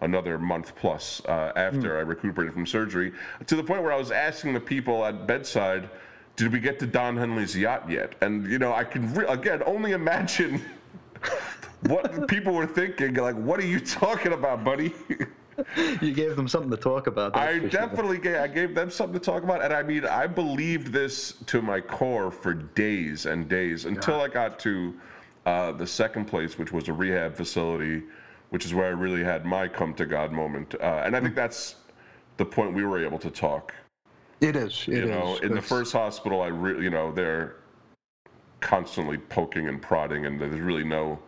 [0.00, 1.98] another month plus uh, after mm.
[1.98, 3.12] I recuperated from surgery,
[3.46, 5.90] to the point where I was asking the people at bedside,
[6.36, 9.62] "Did we get to Don Henley's yacht yet?" And you know, I can re- again
[9.66, 10.62] only imagine
[11.86, 13.14] what people were thinking.
[13.14, 14.92] Like, what are you talking about, buddy?
[16.00, 17.36] you gave them something to talk about.
[17.36, 18.24] I definitely sure.
[18.24, 18.36] gave.
[18.36, 21.80] I gave them something to talk about, and I mean, I believed this to my
[21.80, 24.94] core for days and days until I got to
[25.46, 28.02] uh, the second place, which was a rehab facility,
[28.50, 30.74] which is where I really had my come to God moment.
[30.80, 31.76] Uh, and I think that's
[32.36, 33.74] the point we were able to talk.
[34.40, 34.84] It is.
[34.88, 35.40] It you know, is.
[35.40, 35.54] in it's...
[35.54, 37.56] the first hospital, I really, you know, they're
[38.60, 41.18] constantly poking and prodding, and there's really no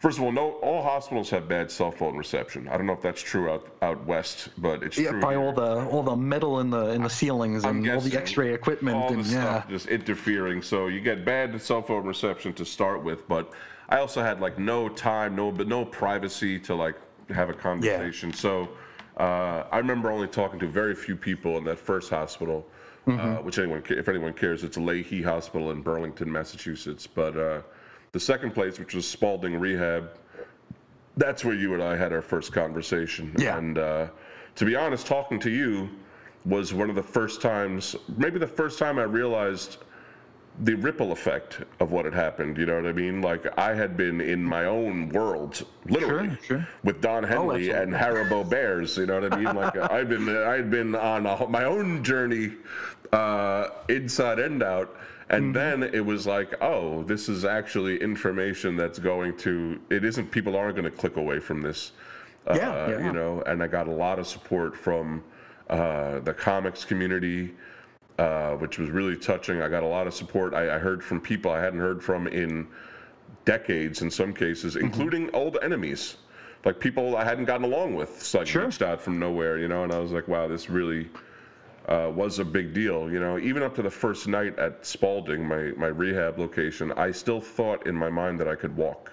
[0.00, 2.66] First of all, no, all hospitals have bad cell phone reception.
[2.68, 5.20] I don't know if that's true out out west, but it's yeah, true.
[5.20, 8.54] by all the all the metal in the in the ceilings and all the X-ray
[8.54, 10.62] equipment all and the yeah, stuff just interfering.
[10.62, 13.52] So you get bad cell phone reception to start with, but
[13.90, 16.96] I also had like no time, no but no privacy to like
[17.28, 18.30] have a conversation.
[18.30, 18.36] Yeah.
[18.36, 18.70] So
[19.20, 22.66] uh, I remember only talking to very few people in that first hospital.
[23.06, 23.28] Uh, mm-hmm.
[23.28, 27.06] Uh, which anyone, if anyone cares, it's a Lahey Hospital in Burlington, Massachusetts.
[27.06, 27.62] But uh,
[28.12, 30.10] the second place, which was Spaulding Rehab,
[31.16, 33.34] that's where you and I had our first conversation.
[33.38, 33.56] Yeah.
[33.56, 34.08] And uh,
[34.56, 35.88] to be honest, talking to you
[36.44, 39.78] was one of the first times, maybe the first time I realized
[40.58, 42.58] the ripple effect of what had happened.
[42.58, 43.22] You know what I mean?
[43.22, 46.68] Like I had been in my own world, literally, Sure, sure.
[46.84, 48.96] with Don Henley and Haribo Bears.
[48.96, 49.54] You know what I mean?
[49.56, 52.52] Like I'd been I'd been on a, my own journey,
[53.12, 54.96] uh, inside and out.
[55.30, 59.80] And then it was like, oh, this is actually information that's going to.
[59.88, 60.28] It isn't.
[60.32, 61.92] People aren't going to click away from this.
[62.48, 63.06] Uh, Yeah, yeah.
[63.06, 65.22] You know, and I got a lot of support from
[65.68, 67.54] uh, the comics community
[68.20, 69.62] uh, which was really touching.
[69.62, 70.52] I got a lot of support.
[70.54, 72.68] I, I heard from people I hadn't heard from in
[73.44, 74.82] decades, in some cases, Mm-hmm.
[74.82, 76.18] including old enemies,
[76.64, 78.22] like people I hadn't gotten along with.
[78.22, 78.66] So I Sure.
[78.66, 81.08] reached out from nowhere, you know, and I was like, wow, this really
[81.88, 83.10] uh, was a big deal.
[83.10, 87.12] You know, even up to the first night at Spaulding, my my rehab location, I
[87.12, 89.12] still thought in my mind that I could walk.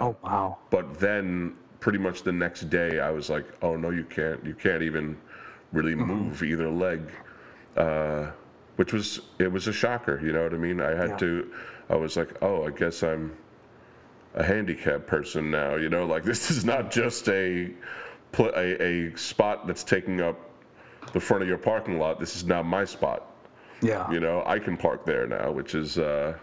[0.00, 0.58] oh wow.
[0.70, 4.44] But then, pretty much the next day, I was like, "Oh no, you can't.
[4.44, 5.16] You can't even
[5.72, 6.30] really Mm-hmm.
[6.30, 7.00] move either leg,"
[7.80, 8.30] uh,
[8.76, 10.20] which was it was a shocker.
[10.22, 10.80] You know what I mean?
[10.80, 11.16] I had Yeah.
[11.16, 11.52] to.
[11.88, 13.36] I was like, "Oh, I guess I'm
[14.34, 17.70] a handicapped person now." You know, like this is not just a
[18.38, 20.38] a, a spot that's taking up
[21.12, 22.20] the front of your parking lot.
[22.20, 23.26] This is now my spot.
[23.82, 24.10] Yeah.
[24.10, 26.36] You know, I can park there now, which is uh,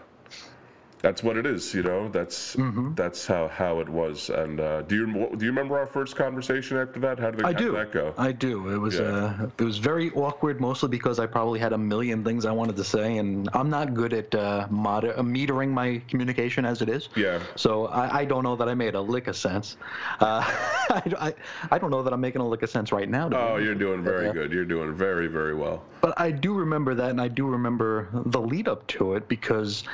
[1.00, 1.72] that's what it is.
[1.74, 2.94] You know, that's Mm-hmm.
[2.94, 4.30] that's how, how it was.
[4.30, 5.06] And uh, do you
[5.36, 7.18] do you remember our first conversation after that?
[7.18, 7.64] How did, I how do.
[7.72, 8.14] did that go?
[8.18, 8.68] I do.
[8.70, 9.02] It was Yeah.
[9.42, 12.76] uh, it was very awkward, mostly because I probably had a million things I wanted
[12.76, 16.88] to say, and I'm not good at uh, moder- uh, metering my communication as it
[16.88, 17.08] is.
[17.16, 17.40] Yeah.
[17.56, 19.76] So I, I don't know that I made a lick of sense.
[20.20, 20.40] Uh,
[20.90, 21.34] I, I,
[21.70, 23.28] I don't know that I'm making a lick of sense right now.
[23.32, 24.52] oh, you're doing very good.
[24.52, 25.82] You're doing very very well.
[26.00, 29.84] But I do remember that, and I do remember the lead up to it because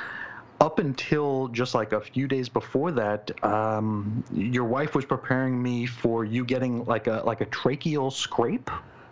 [0.61, 5.85] up until just like a few days before that, um, your wife was preparing me
[5.85, 8.69] for you getting like a like a tracheal scrape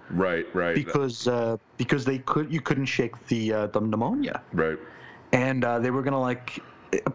[0.10, 4.78] Right, right, because uh, because they could you couldn't shake the uh, the pneumonia, right.
[5.32, 6.60] and uh, they were gonna like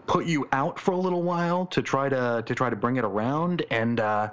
[0.07, 3.05] put you out for a little while to try to to try to bring it
[3.05, 4.01] around and.
[4.01, 4.31] Uh,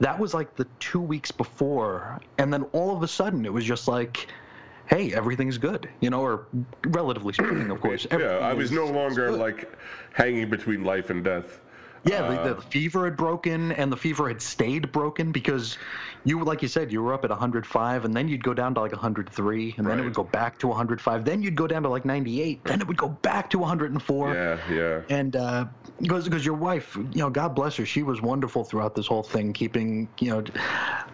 [0.00, 3.64] that was like the two weeks before, and then all of a sudden it was
[3.64, 4.26] just like,
[4.86, 6.46] "Hey, everything's good," you know, or
[6.86, 8.06] relatively speaking, of course.
[8.10, 9.40] Yeah, I was no longer good.
[9.40, 9.72] like
[10.12, 11.60] hanging between life and death.
[12.04, 15.78] Yeah, Uh, the, the fever had broken, and the fever had stayed broken because
[16.24, 18.80] you, like you said, you were up at 105, and then you'd go down to
[18.80, 21.24] like 103, and then it would go back to 105.
[21.24, 22.64] Then you'd go down to like 98.
[22.64, 24.34] Then it would go back to 104.
[24.34, 25.02] Yeah, yeah.
[25.10, 25.66] And uh,
[26.00, 29.22] because because your wife, you know, God bless her, she was wonderful throughout this whole
[29.22, 30.42] thing, keeping, you know,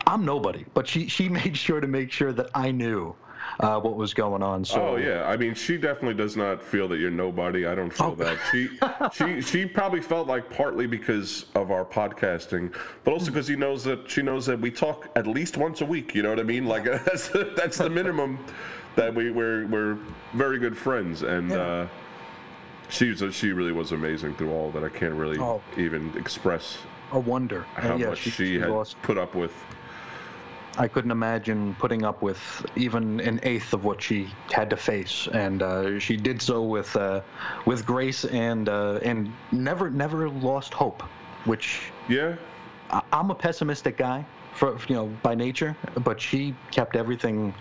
[0.06, 3.14] I'm nobody, but she she made sure to make sure that I knew
[3.60, 4.64] uh, what was going on.
[4.64, 7.66] So Oh yeah, I mean, she definitely does not feel that you're nobody.
[7.66, 8.14] I don't feel Oh.
[8.16, 8.38] that.
[8.52, 8.68] She,
[9.12, 13.82] she, she probably felt like partly because of our podcasting, but also because he knows
[13.84, 16.14] that she knows that we talk at least once a week.
[16.14, 16.66] You know what I mean?
[16.66, 18.38] Like that's that's the minimum
[18.94, 19.98] that we we're we're
[20.34, 21.56] very good friends, and Yeah.
[21.56, 21.88] uh,
[22.88, 24.84] she's she really was amazing through all that.
[24.84, 25.60] I can't really Oh.
[25.76, 26.78] even express
[27.12, 27.62] a wonder.
[27.74, 29.52] how Uh, yeah, much she, she had lost put up with.
[30.78, 35.26] I couldn't imagine putting up with even an eighth of what she had to face,
[35.32, 37.20] and uh, she did so with uh,
[37.66, 41.02] with grace and uh, and never never lost hope.
[41.44, 42.36] Which Yeah,
[42.90, 47.54] I- I'm a pessimistic guy, for you know by nature, but she kept everything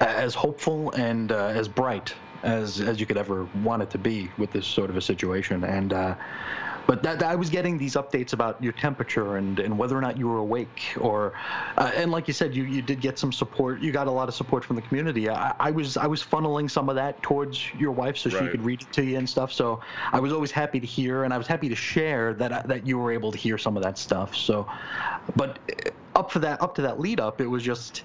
[0.00, 4.30] as hopeful and uh, as bright as as you could ever want it to be
[4.38, 5.64] with this sort of a situation.
[5.64, 6.14] And uh,
[6.88, 10.16] but that, I was getting these updates about your temperature and, and whether or not
[10.16, 11.34] you were awake, or
[11.76, 13.82] uh, and like you said, you, you did get some support.
[13.82, 15.28] You got a lot of support from the community.
[15.28, 18.64] I, I was I was funneling some of that towards your wife so she could
[18.64, 19.52] read it to you and stuff.
[19.52, 19.82] So
[20.14, 22.96] I was always happy to hear, and I was happy to share that that you
[22.96, 24.34] were able to hear some of that stuff.
[24.34, 24.66] So,
[25.36, 28.04] but uh, up for that up to that lead up, it was just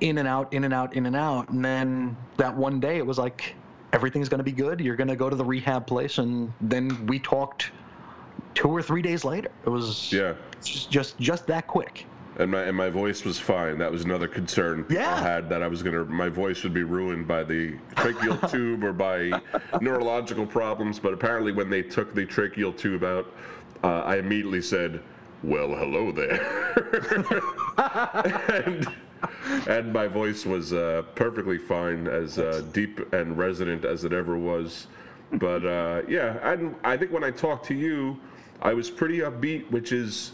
[0.00, 3.06] in and out, in and out, in and out, and then that one day it
[3.06, 3.56] was like
[3.92, 4.80] everything's going to be good.
[4.80, 7.72] You're going to go to the rehab place, and then we talked
[8.54, 9.50] two or three days later.
[9.64, 10.34] It was yeah.
[10.62, 12.06] just just, just that quick.
[12.38, 13.78] And my and my voice was fine.
[13.78, 15.20] That was another concern Yeah.
[15.20, 18.92] had that I was gonna my voice would be ruined by the tracheal tube or
[18.92, 19.40] by
[19.80, 20.98] neurological problems.
[21.00, 23.26] But apparently, when they took the tracheal tube out,
[23.82, 25.00] uh, I immediately said,
[25.42, 26.74] "Well, hello there,"
[28.64, 28.86] and
[29.68, 34.38] and my voice was uh, perfectly fine, as uh, deep and resonant as it ever
[34.38, 34.86] was.
[35.32, 38.16] But uh, yeah, and I think when I talked to you,
[38.62, 40.32] I was pretty upbeat, which is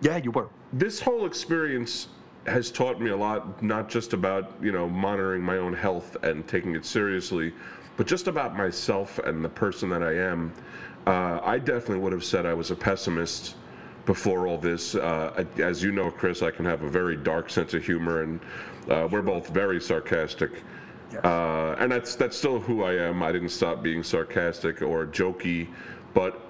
[0.00, 0.48] Yeah, you were.
[0.72, 2.08] this whole experience
[2.46, 6.46] has taught me a lot not just about you know monitoring my own health and
[6.48, 7.52] taking it seriously
[7.96, 10.52] but just about myself and the person that i am
[11.06, 13.54] uh, i definitely would have said i was a pessimist
[14.06, 17.74] before all this uh, as you know chris i can have a very dark sense
[17.74, 18.40] of humor and
[18.90, 20.50] uh, we're both very sarcastic
[21.12, 21.24] Yes.
[21.26, 23.22] Uh, and that's that's still who I am.
[23.22, 25.68] I didn't stop being sarcastic or jokey,
[26.14, 26.40] but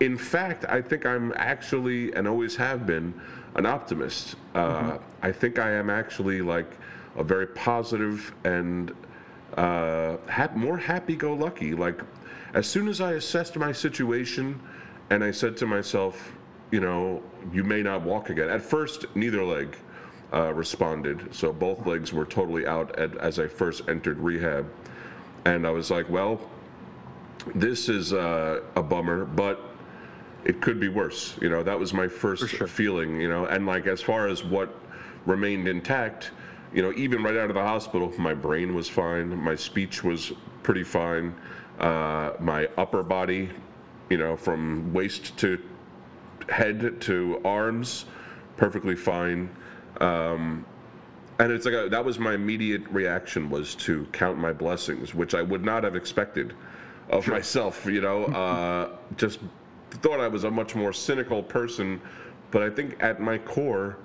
[0.00, 3.14] in fact, I think I'm actually and always have been
[3.54, 4.36] an optimist.
[4.54, 4.96] Uh, mm-hmm.
[5.22, 6.72] I think I am actually like
[7.16, 8.92] a very positive and
[9.56, 11.74] uh, ha- more happy-go-lucky.
[11.74, 12.00] Like
[12.54, 14.60] as soon as I assessed my situation,
[15.10, 16.32] and I said to myself,
[16.70, 18.48] you know, you may not walk again.
[18.48, 19.76] At first, neither leg
[20.32, 24.70] uh, responded, so both legs were totally out at, as I first entered rehab,
[25.44, 26.40] and I was like, well,
[27.54, 29.69] this is uh, a bummer, but
[30.44, 31.36] it could be worse.
[31.40, 32.66] You know, that was my first sure.
[32.66, 33.20] feeling.
[33.20, 34.74] You know, and like as far as what
[35.26, 36.30] remained intact,
[36.72, 40.32] you know, even right out of the hospital, my brain was fine, my speech was
[40.62, 41.34] pretty fine,
[41.78, 43.50] uh, my upper body,
[44.08, 45.60] you know, from waist to
[46.48, 48.06] head to arms,
[48.56, 49.50] perfectly fine.
[50.00, 50.64] Um,
[51.38, 55.34] and it's like a, that was my immediate reaction was to count my blessings, which
[55.34, 56.54] I would not have expected
[57.08, 57.34] of sure.
[57.34, 57.86] myself.
[57.86, 59.40] You know, uh, just
[59.96, 62.00] thought I was a much more cynical person,
[62.50, 63.98] but I think at my core,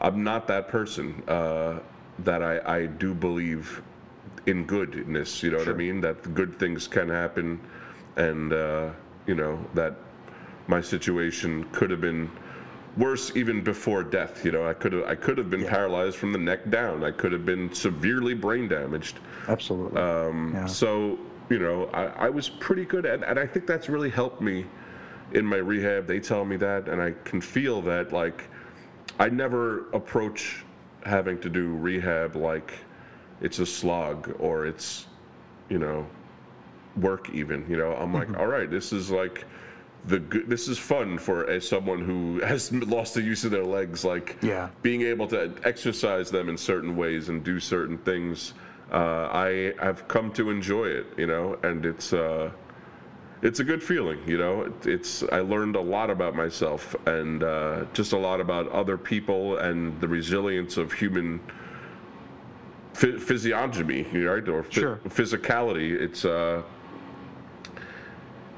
[0.00, 1.22] I'm not that person.
[1.28, 1.80] Uh,
[2.24, 3.82] that I, I do believe
[4.46, 5.42] in goodness.
[5.42, 5.66] You know sure.
[5.66, 6.00] what I mean?
[6.00, 7.60] That good things can happen,
[8.16, 8.90] and uh,
[9.26, 9.96] you know that
[10.66, 12.30] my situation could have been
[12.96, 14.44] worse even before death.
[14.44, 15.70] You know, I could have I could have been yeah.
[15.70, 17.04] paralyzed from the neck down.
[17.04, 19.18] I could have been severely brain damaged.
[19.48, 20.00] Absolutely.
[20.00, 20.66] Um, yeah.
[20.66, 24.40] So you know, I, I was pretty good, at, and I think that's really helped
[24.40, 24.66] me
[25.32, 26.06] in my rehab.
[26.06, 28.12] They tell me that, and I can feel that.
[28.12, 28.48] Like,
[29.18, 30.64] I never approach
[31.04, 32.74] having to do rehab like
[33.40, 35.06] it's a slog or it's,
[35.68, 36.06] you know,
[36.96, 37.66] work even.
[37.68, 38.40] You know, I'm like, mm-hmm.
[38.40, 39.44] all right, this is like
[40.06, 43.64] the good, this is fun for as someone who has lost the use of their
[43.64, 48.54] legs like yeah being able to exercise them in certain ways and do certain things
[48.92, 52.50] uh, i have come to enjoy it you know and it's uh,
[53.42, 54.72] it's a good feeling, you know.
[54.84, 59.58] It's I learned a lot about myself and uh, just a lot about other people
[59.58, 61.40] and the resilience of human
[62.92, 65.00] physiognomy, right, or sure.
[65.08, 65.92] physicality.
[65.98, 66.62] It's uh,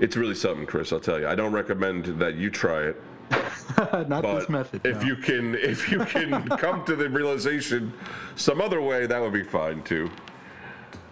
[0.00, 0.92] it's really something, Chris.
[0.92, 1.28] I'll tell you.
[1.28, 3.02] I don't recommend that you try it.
[4.08, 4.84] Not this method.
[4.84, 5.06] If no.
[5.06, 7.92] you can, if you can come to the realization
[8.34, 10.10] some other way, that would be fine too.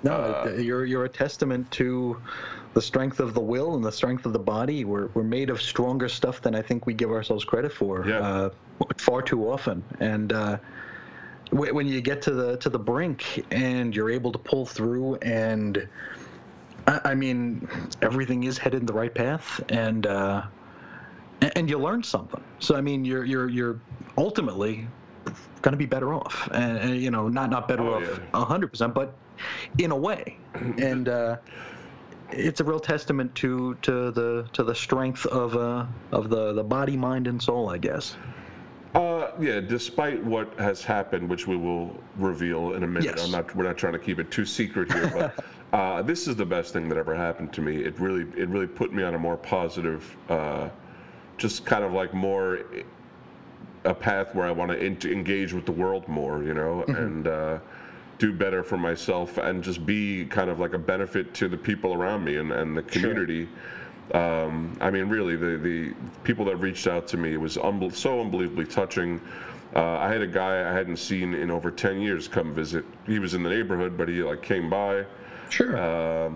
[0.02, 2.20] No, uh, you're you're a testament to
[2.74, 4.84] the strength of the will and the strength of the body.
[4.84, 8.18] We're, we're made of stronger stuff than I think we give ourselves credit for yeah.
[8.20, 8.50] uh,
[8.96, 9.82] far too often.
[9.98, 10.58] And uh,
[11.50, 15.88] when you get to the to the brink and you're able to pull through, and
[16.86, 17.68] I, I mean
[18.02, 20.42] everything is headed in the right path, and uh,
[21.40, 22.42] and you learn something.
[22.60, 23.80] So I mean you're you're you're
[24.16, 24.86] ultimately
[25.62, 28.44] going to be better off, and, and, you know not not better oh, off a
[28.44, 29.16] hundred percent, but
[29.78, 31.08] in a way, and.
[32.32, 36.64] It's a real testament to to the to the strength of uh of the the
[36.64, 38.16] body, mind, and soul, I guess.
[38.94, 39.60] Uh, yeah.
[39.60, 43.24] Despite what has happened, which we will reveal in a minute, yes.
[43.24, 43.54] I'm not.
[43.54, 46.72] We're not trying to keep it too secret here, but uh, this is the best
[46.72, 47.76] thing that ever happened to me.
[47.76, 50.68] It really, it really put me on a more positive, uh,
[51.36, 52.60] just kind of like more
[53.84, 56.94] a path where I want to engage with the world more, you know, mm-hmm.
[56.96, 57.58] and uh,
[58.20, 61.94] do better for myself and just be kind of like a benefit to the people
[61.94, 63.48] around me and, and the community.
[64.12, 64.44] Sure.
[64.44, 68.20] Um, I mean, really, the, the people that reached out to me was un- so
[68.20, 69.20] unbelievably touching.
[69.74, 72.84] Uh, I had a guy I hadn't seen in over 10 years come visit.
[73.06, 75.06] He was in the neighborhood, but he like came by.
[75.48, 75.76] Sure.
[75.76, 76.30] Uh,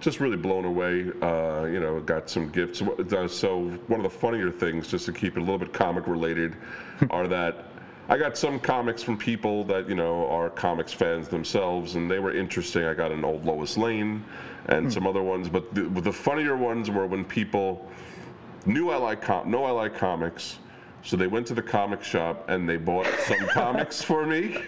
[0.00, 1.10] just really blown away.
[1.20, 2.78] Uh, you know, got some gifts.
[2.78, 6.56] So one of the funnier things, just to keep it a little bit comic related,
[7.10, 7.66] are that
[8.08, 12.20] I got some comics from people that you know are comics fans themselves, and they
[12.20, 12.84] were interesting.
[12.84, 14.24] I got an old Lois Lane
[14.66, 14.92] and mm.
[14.92, 17.88] some other ones, but the, the, funnier ones were when people
[18.64, 20.58] knew I like com- know I like comics,
[21.02, 24.62] so they went to the comic shop and they bought some comics for me.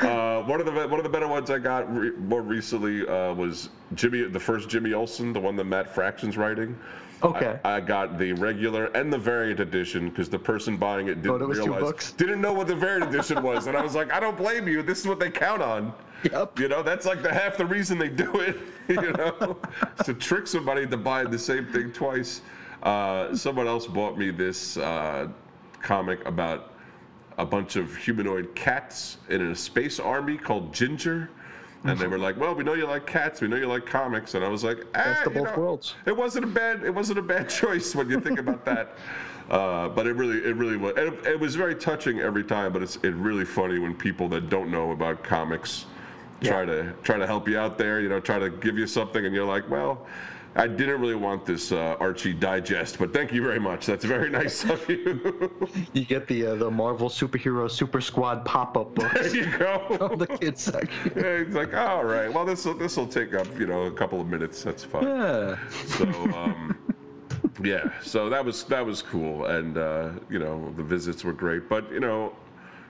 [0.00, 3.34] Uh, one of the one of the better ones I got re- more recently uh,
[3.34, 6.76] was Jimmy, the first Jimmy Olsen, the one that Matt Fraction's writing.
[7.22, 7.58] Okay.
[7.64, 11.42] I, I, got the regular and the variant edition because the person buying it didn't
[11.42, 14.36] oh, realize, didn't know what the variant edition was, and I was like, I don't
[14.36, 14.82] blame you.
[14.82, 15.92] This is what they count on.
[16.30, 16.58] Yep.
[16.58, 18.56] You know, that's like the half the reason they do it.
[18.88, 19.58] You know,
[20.04, 22.40] to trick somebody to buy the same thing twice.
[22.82, 25.28] Uh, someone else bought me this uh,
[25.82, 26.72] comic about
[27.36, 31.28] a bunch of humanoid cats in a space army called Ginger
[31.84, 33.40] and they were like, "Well, we know you like cats.
[33.40, 35.94] We know you like comics." And I was like, ah, "Best of both know, worlds."
[36.06, 36.82] It wasn't a bad.
[36.82, 38.96] It wasn't a bad choice when you think about that.
[39.48, 40.92] Uh, but it really, it really was.
[40.98, 42.70] It, it, was very touching every time.
[42.70, 45.86] But it's it really funny when people that don't know about comics
[46.42, 48.02] try to try to help you out there.
[48.02, 50.06] You know, try to give you something, and you're like, well.
[50.56, 53.86] I didn't really want this uh, Archie digest, but thank you very much.
[53.86, 55.68] That's very nice of you.
[55.92, 59.12] you get the uh, the Marvel superhero super squad pop up book.
[59.12, 60.14] There you go.
[60.18, 61.12] the kids section.
[61.18, 63.92] Yeah, it's like, all right, well, this will this will take up you know a
[63.92, 64.62] couple of minutes.
[64.62, 65.04] That's fine.
[65.04, 65.58] Yeah.
[65.86, 66.78] So, um,
[67.62, 71.68] yeah, so that was that was cool, and uh, you know the visits were great.
[71.68, 72.34] But you know,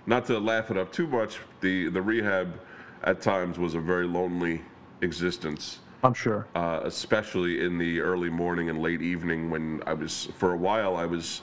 [0.06, 2.60] not to laugh it up too much, the the rehab
[3.04, 4.62] at times was a very lonely
[5.02, 5.80] existence.
[6.02, 6.46] I'm sure.
[6.54, 10.96] Uh, especially in the early morning and late evening when I was, for a while,
[10.96, 11.42] I was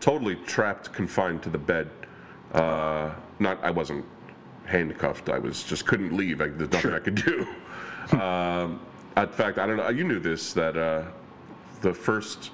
[0.00, 1.90] totally trapped, confined to the bed.
[2.52, 4.04] Uh, not, I wasn't
[4.64, 5.28] handcuffed.
[5.28, 6.40] I was just couldn't leave.
[6.40, 6.96] I, there's nothing Sure.
[6.96, 7.46] I could do.
[8.18, 8.80] um,
[9.16, 9.88] in fact, I don't know.
[9.90, 11.04] You knew this that uh,
[11.80, 12.50] the first,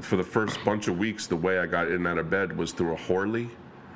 [0.00, 2.56] for the first bunch of weeks, the way I got in and out of bed
[2.56, 3.46] was through a Hoyer.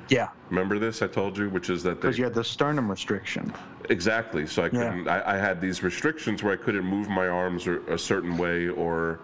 [0.09, 1.01] Yeah, Remember this?
[1.01, 3.53] I told you, which is that because you had the sternum restriction.
[3.89, 4.45] Exactly.
[4.47, 5.07] So I couldn't.
[5.07, 8.67] I, I had these restrictions where I couldn't move my arms or, a certain way
[8.67, 9.19] or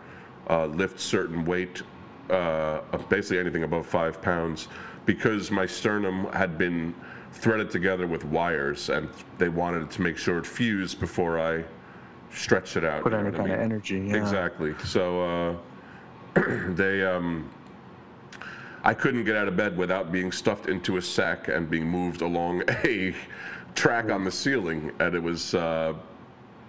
[0.50, 1.82] uh, lift certain weight,
[2.30, 4.68] uh, basically anything above five pounds,
[5.06, 6.94] because my sternum had been
[7.32, 11.64] threaded together with wires, and they wanted to make sure it fused before I
[12.32, 13.04] stretched it out.
[13.04, 14.00] Put any what I kind of energy.
[14.00, 14.16] Yeah.
[14.16, 14.76] Exactly.
[14.84, 15.60] So
[16.36, 17.50] uh, they, um,
[18.84, 22.22] I couldn't get out of bed without being stuffed into a sack and being moved
[22.22, 23.16] along a
[23.76, 25.94] track on the ceiling, and it was uh,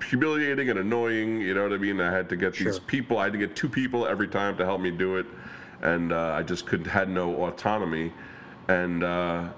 [0.08, 1.40] humiliating and annoying.
[1.40, 2.00] You know what I mean?
[2.00, 3.18] I had to get these people.
[3.18, 5.26] I had to get two people every time to help me do it,
[5.82, 8.12] and uh, I just couldn't had no autonomy,
[8.68, 9.04] and.
[9.04, 9.48] Uh,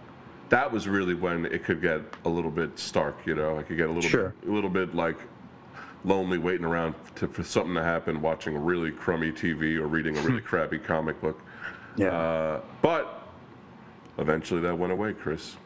[0.48, 3.58] that was really when it could get a little bit stark, you know.
[3.58, 4.28] I could get a little Sure.
[4.40, 5.16] bit, a little bit like
[6.04, 10.16] lonely waiting around to, for something to happen, watching a really crummy TV or reading
[10.16, 11.40] a really crappy comic book.
[11.96, 12.08] Yeah.
[12.16, 13.26] Uh, but
[14.18, 15.56] eventually that went away, Chris.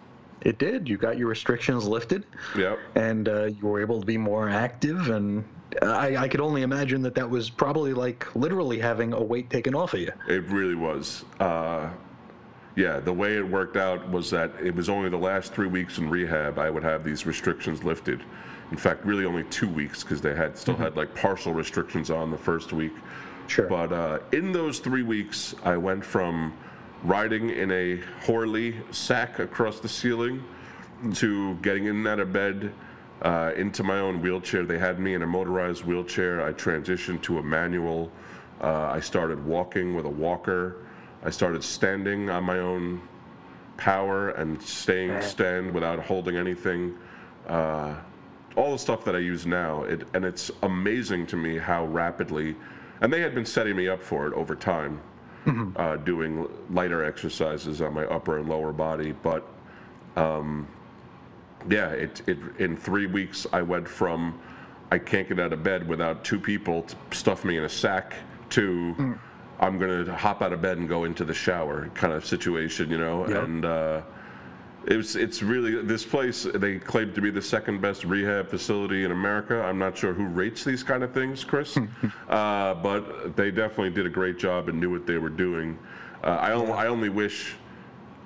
[0.43, 0.89] It did.
[0.89, 2.25] You got your restrictions lifted,
[2.57, 2.79] Yep.
[2.95, 5.11] and uh, you were able to be more active.
[5.11, 5.45] And
[5.83, 9.75] I, I could only imagine that that was probably like literally having a weight taken
[9.75, 10.13] off of you.
[10.29, 11.25] It really was.
[11.39, 11.91] Uh,
[12.77, 15.99] yeah, the way it worked out was that it was only the last three weeks
[15.99, 18.23] in rehab I would have these restrictions lifted.
[18.71, 22.31] In fact, really only two weeks because they had still had like partial restrictions on
[22.31, 22.93] the first week.
[23.49, 23.67] Sure.
[23.67, 26.57] But uh, in those three weeks, I went from
[27.03, 30.45] riding in a Hoyer sack across the ceiling
[31.15, 32.73] to getting in and out of bed
[33.23, 34.65] uh, into my own wheelchair.
[34.65, 36.45] They had me in a motorized wheelchair.
[36.45, 38.11] I transitioned to a manual.
[38.61, 40.85] Uh, I started walking with a walker.
[41.23, 43.01] I started standing on my own
[43.77, 46.97] power and staying stand without holding anything.
[47.47, 47.95] Uh,
[48.57, 52.57] all the stuff that I use now, it, and it's amazing to me how rapidly,
[53.01, 55.01] and they had been setting me up for it over time,
[55.77, 59.13] uh, doing lighter exercises on my upper and lower body.
[59.13, 59.47] But
[60.17, 60.67] um,
[61.69, 64.41] yeah, it, it in three weeks I went from
[64.91, 68.15] I can't get out of bed without two people to stuff me in a sack
[68.51, 69.17] to
[69.61, 72.99] I'm gonna hop out of bed and go into the shower kind of situation, you
[72.99, 73.45] know, Yep.
[73.45, 73.65] and.
[73.65, 74.03] Uh,
[74.87, 76.47] it was, it's really this place.
[76.55, 79.63] They claim to be the second best rehab facility in America.
[79.63, 81.77] I'm not sure who rates these kind of things, Chris,
[82.29, 85.79] uh, but they definitely did a great job and knew what they were doing.
[86.25, 87.57] Uh, I, only, I only wish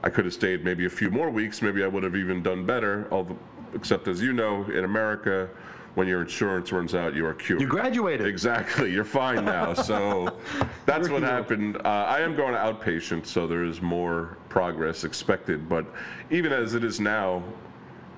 [0.03, 1.63] I could have stayed maybe a few more weeks.
[1.63, 3.09] Maybe I would have even done better.
[3.11, 3.39] Although,
[3.75, 5.49] except as you know, in America,
[5.95, 7.61] when your insurance runs out, you are cured.
[7.61, 8.27] you graduated.
[8.27, 8.93] Exactly.
[8.93, 9.73] You're fine now.
[9.85, 10.39] So
[10.87, 11.77] that's what happened.
[11.77, 15.69] Uh, I am going to outpatient, so there is more progress expected.
[15.69, 15.85] But
[16.31, 17.43] even as it is now,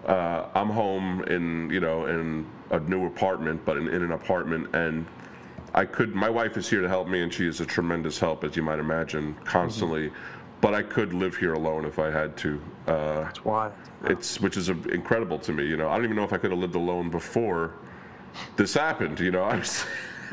[0.06, 4.74] uh, I'm home in you know in a new apartment, but in, in an apartment,
[4.74, 5.06] and
[5.74, 6.14] I could.
[6.14, 8.62] My wife is here to help me, and she is a tremendous help, as you
[8.62, 10.12] might imagine, constantly.
[10.61, 12.61] But I could live here alone if I had to.
[12.86, 13.70] Uh, That's why.
[14.04, 15.66] it's which is incredible to me.
[15.66, 17.74] You know, I don't even know if I could have lived alone before
[18.57, 19.20] this happened.
[19.20, 19.84] You know, I was.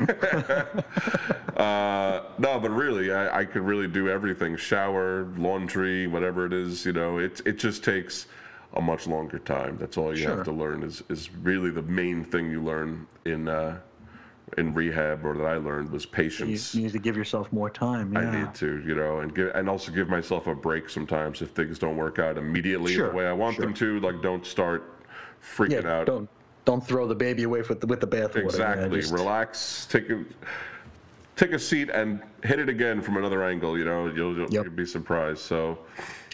[1.56, 6.84] uh, no, but really, I, I could really do everything: shower, laundry, whatever it is.
[6.86, 8.26] You know, it it just takes
[8.74, 9.76] a much longer time.
[9.78, 10.36] That's all you Sure.
[10.36, 10.82] have to learn.
[10.82, 13.78] Is is really the main thing you learn in uh,
[14.58, 16.74] in rehab, or that I learned was patience.
[16.74, 18.12] you need to give yourself more time.
[18.12, 18.20] Yeah.
[18.20, 21.50] I need to, you know, and give, and also give myself a break sometimes if
[21.50, 23.64] things don't work out immediately Sure, the way I want sure.
[23.66, 24.00] them to.
[24.00, 24.92] Like, don't start
[25.42, 26.06] freaking yeah, out.
[26.06, 26.28] don't
[26.64, 28.44] don't throw the baby away with the, with the bathwater.
[28.44, 29.00] Exactly.
[29.00, 29.86] just- Relax.
[29.90, 30.24] Take a
[31.36, 33.76] take a seat and hit it again from another angle.
[33.76, 34.64] You know, you'll, you'll, Yep.
[34.64, 35.40] you'll be surprised.
[35.40, 35.78] So,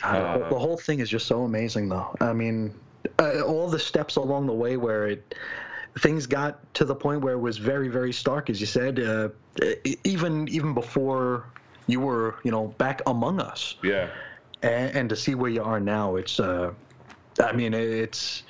[0.03, 2.15] whole- the whole thing is just so amazing, though.
[2.21, 2.75] I mean,
[3.19, 5.35] uh, all the steps along the way where it
[5.99, 9.01] things got to the point where it was very, very stark, as you said.
[9.01, 9.29] Uh,
[10.05, 11.47] even even before
[11.87, 14.09] you were, you know, back among us, yeah,
[14.63, 16.39] and, and to see where you are now, it's.
[16.39, 16.73] Uh,
[17.41, 18.43] I mean, it's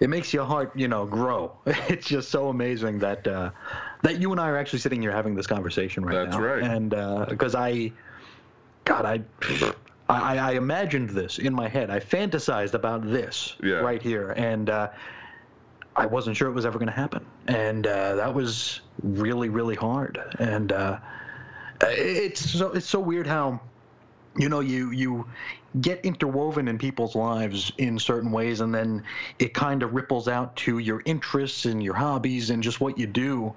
[0.00, 1.52] it makes your heart, you know, grow.
[1.88, 3.50] It's just so amazing that uh,
[4.02, 6.42] that you and I are actually sitting here having this conversation right That's now.
[6.42, 6.62] right.
[6.62, 6.90] And
[7.28, 7.92] because I,
[8.84, 9.22] God, I,
[10.08, 11.90] I, I imagined this in my head.
[11.90, 13.76] I fantasized about this Yeah.
[13.76, 14.90] right here, and uh,
[15.96, 17.24] I wasn't sure it was ever going to happen.
[17.46, 20.18] And uh, that was really, really hard.
[20.38, 20.98] And uh,
[21.82, 23.60] it's so it's so weird how
[24.36, 25.26] you know you you
[25.80, 29.02] get interwoven in people's lives in certain ways and then
[29.38, 33.06] it kind of ripples out to your interests and your hobbies and just what you
[33.06, 33.52] do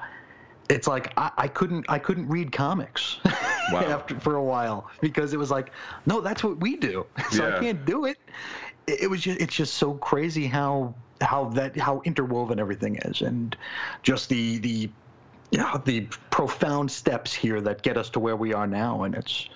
[0.69, 3.17] it's like i, I couldn't i couldn't read comics
[3.71, 3.81] Wow.
[3.81, 5.71] after for a while because it was like
[6.07, 7.55] no that's what we do so Yeah.
[7.55, 8.17] i can't do it
[8.88, 13.22] it, it was just it's just so crazy how how that how interwoven everything is
[13.22, 13.57] and
[14.03, 14.89] just the the
[15.51, 19.47] yeah, the profound steps here that get us to where we are now, and it's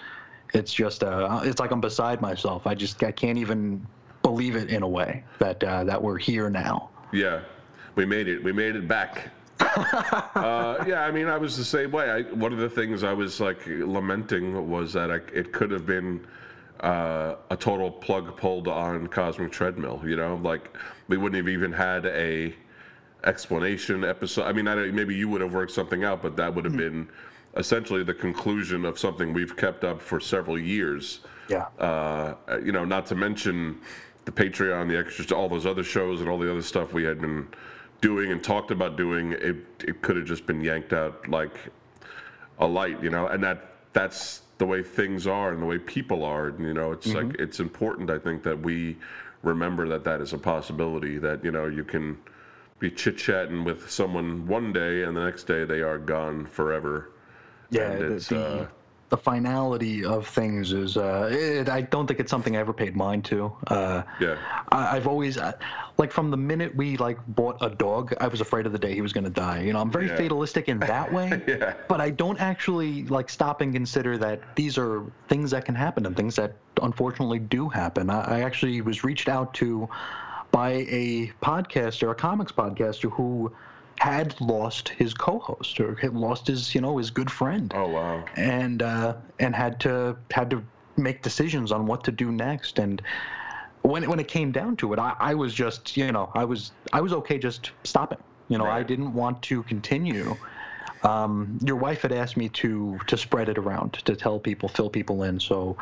[0.53, 2.65] it's just uh, it's like I'm beside myself.
[2.65, 3.85] I just I can't even
[4.23, 6.89] believe it in a way that uh, that we're here now.
[7.11, 7.41] Yeah,
[7.95, 8.43] we made it.
[8.43, 9.31] We made it back.
[9.59, 12.09] uh, yeah, I mean, I was the same way.
[12.09, 15.85] I, one of the things I was like lamenting was that I, it could have
[15.85, 16.25] been
[16.81, 20.01] uh, a total plug pulled on Cosmic Treadmill.
[20.05, 20.75] You know, like
[21.07, 22.53] we wouldn't have even had a
[23.23, 24.43] explanation episode.
[24.43, 26.75] I mean, I don't, maybe you would have worked something out, but that would have
[26.75, 27.07] been
[27.55, 31.19] essentially the conclusion of something we've kept up for several years.
[31.49, 31.67] Yeah.
[31.77, 33.79] Uh, you know, not to mention
[34.25, 37.19] the Patreon, the extras, all those other shows, and all the other stuff we had
[37.21, 37.47] been
[37.99, 39.33] doing and talked about doing.
[39.33, 41.55] It it could have just been yanked out like
[42.59, 46.23] a light, you know, and that that's the way things are and the way people
[46.23, 46.49] are.
[46.49, 48.11] And, you know, it's like it's important.
[48.11, 48.95] I think that we
[49.41, 51.17] remember that that is a possibility.
[51.17, 52.15] That you know you can
[52.77, 57.09] be chit chatting with someone one day and the next day they are gone forever.
[57.71, 58.67] Yeah, and it's, the, uh,
[59.11, 60.95] the finality of things is.
[60.95, 63.51] Uh, it, I don't think it's something I ever paid mind to.
[63.67, 64.37] Uh, Yeah.
[64.71, 65.51] I, I've always, uh,
[65.97, 68.95] like, from the minute we like bought a dog, I was afraid of the day
[68.95, 69.61] he was going to die.
[69.63, 70.15] You know, I'm very Yeah.
[70.15, 71.41] fatalistic in that way.
[71.45, 71.73] Yeah.
[71.89, 76.05] But I don't actually like stop and consider that these are things that can happen
[76.05, 78.09] and things that unfortunately do happen.
[78.09, 79.89] I, I actually was reached out to
[80.51, 83.51] by a podcaster, a comics podcaster, who
[84.01, 88.23] had lost his co-host or had lost his, you know, his good friend Oh wow.
[88.35, 90.63] and uh, and had to had to
[90.97, 92.79] make decisions on what to do next.
[92.79, 92.99] And
[93.83, 96.45] when it, when it came down to it, I, I was just you know I
[96.45, 98.17] was I was okay just stopping.
[98.49, 100.37] You know, I didn't want to continue.
[101.03, 104.89] Um, your wife had asked me to to spread it around to tell people, fill
[104.89, 105.39] people in.
[105.39, 105.75] So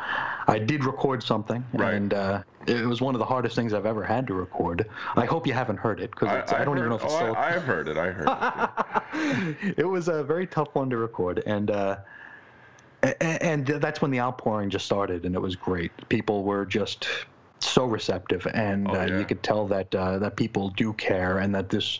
[0.48, 1.94] I did record something, Right.
[1.94, 4.88] and uh, it was one of the hardest things I've ever had to record.
[5.16, 7.36] I hope you haven't heard it because I, don't even know if it's oh, still.
[7.36, 7.96] I, I have heard it.
[7.98, 8.28] I heard
[9.12, 9.74] it.
[9.78, 11.96] it was a very tough one to record, and uh,
[13.20, 15.90] and that's when the outpouring just started, and it was great.
[16.08, 17.08] People were just
[17.60, 21.54] so receptive, and Oh, uh, you could tell that uh, that people do care, and
[21.54, 21.98] that this.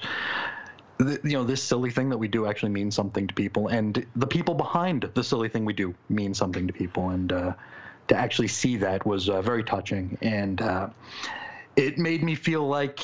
[1.05, 4.05] Th- You know, this silly thing that we do actually means something to people, and
[4.17, 7.53] the people behind the silly thing we do mean something to people, and uh,
[8.09, 10.89] to actually see that was uh, very touching, and uh,
[11.77, 13.01] it made me feel like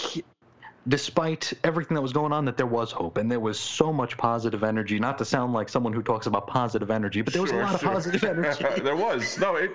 [0.89, 4.17] despite everything that was going on that there was hope and there was so much
[4.17, 7.51] positive energy not to sound like someone who talks about positive energy but there was
[7.51, 7.89] Sure, a lot sure.
[7.89, 9.57] of positive energy there was no.
[9.57, 9.73] It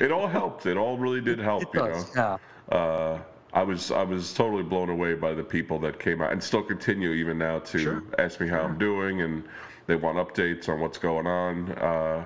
[0.00, 0.64] it all helped.
[0.64, 1.62] It all really did help.
[1.62, 2.38] it you does know.
[2.70, 3.18] yeah uh,
[3.52, 6.62] I was I was totally blown away by the people that came out and still
[6.62, 8.02] continue even now to Sure.
[8.18, 9.44] ask me how I'm doing and
[9.86, 11.72] they want updates on what's going on.
[11.72, 12.24] Uh,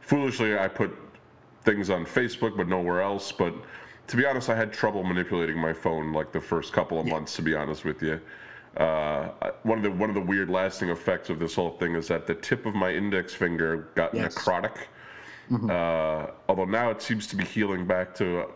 [0.00, 0.94] foolishly, I put
[1.62, 3.30] things on Facebook but nowhere else.
[3.32, 3.54] But
[4.08, 7.34] to be honest, I had trouble manipulating my phone like the first couple of months.
[7.36, 8.20] To be honest with you.
[8.76, 9.30] Uh,
[9.62, 12.26] one of the one of the weird lasting effects of this whole thing is that
[12.26, 14.34] the tip of my index finger got Yes.
[14.34, 14.76] necrotic.
[15.70, 18.46] Uh, although now it seems to be healing back to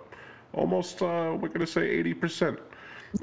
[0.53, 2.59] almost, uh, we're going to say 80%,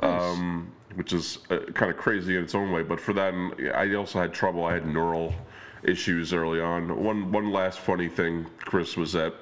[0.01, 2.83] um, which is uh, kind of crazy in its own way.
[2.83, 3.33] But for that,
[3.75, 4.65] I also had trouble.
[4.65, 5.33] I had neural
[5.83, 7.03] issues early on.
[7.03, 9.33] One, one last funny thing, Chris, was that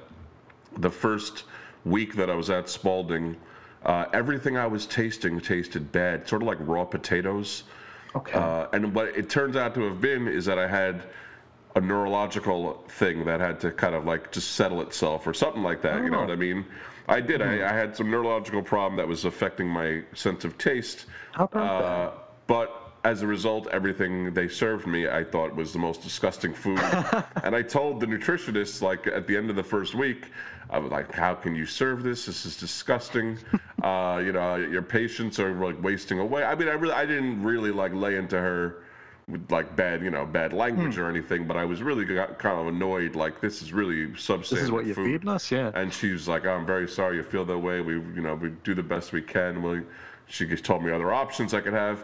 [0.77, 1.43] the first
[1.85, 3.37] week that I was at Spaulding,
[3.85, 7.63] uh, everything I was tasting tasted bad, sort of like raw potatoes.
[8.15, 11.03] okay Uh, and what it turns out to have been is that I had
[11.75, 15.81] a neurological thing that had to kind of like just settle itself or something like
[15.81, 16.03] that.
[16.03, 16.65] You know what I mean?
[17.07, 17.41] I did.
[17.41, 21.05] I, I had some neurological problem that was affecting my sense of taste.
[21.31, 22.11] How about uh,
[22.47, 26.79] But as a result, everything they served me, I thought was the most disgusting food.
[27.43, 30.31] and I told the nutritionist, like at the end of the first week,
[30.71, 32.25] I was like, "How can you serve this?
[32.25, 33.37] This is disgusting.
[33.83, 37.43] uh, you know, your patients are like wasting away." I mean, I really, I didn't
[37.43, 38.84] really like lay into her
[39.49, 41.01] like bad, you know, bad language hmm.
[41.01, 43.15] or anything, but I was really kind of annoyed.
[43.15, 46.27] Like, this is really substandard this is what you're feeding us yeah And she was
[46.27, 47.81] like, "I'm very sorry you feel that way.
[47.81, 49.63] We, you know, we do the best we can.
[49.63, 49.81] We
[50.27, 52.03] She just told me other options I could have.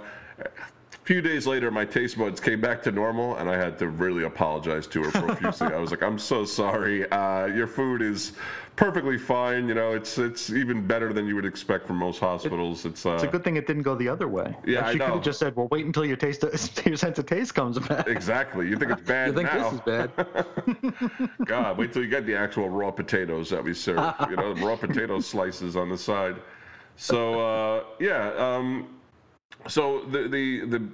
[1.02, 3.88] A few days later, my taste buds came back to normal, and I had to
[3.90, 5.74] really apologize to her profusely.
[5.74, 7.10] I was like, "I'm so sorry.
[7.12, 8.34] Uh, your food is
[8.76, 9.68] perfectly fine.
[9.68, 12.86] You know, it's it's even better than you would expect from most hospitals.
[12.86, 14.56] It's uh, It's a good thing it didn't go the other way.
[14.64, 16.44] Yeah, I she could have just said, "Well, wait until your taste,
[16.86, 18.70] your sense of taste comes back." exactly.
[18.70, 19.72] You think it's bad You think now?
[19.72, 21.30] this is bad?
[21.46, 24.14] God, wait till you get the actual raw potatoes that we serve.
[24.30, 26.36] You know, the raw potato slices on the side.
[26.96, 28.88] So uh, yeah, um,
[29.68, 30.90] so the the the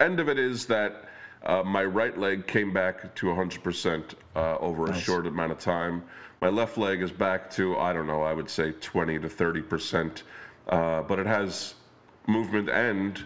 [0.00, 1.04] end of it is that
[1.44, 6.02] uh, my right leg came back to 100% uh, over a short amount of time.
[6.42, 10.22] My left leg is back to I don't know, I would say 20 to 30%,
[10.68, 11.74] uh, but it has
[12.26, 13.22] movement and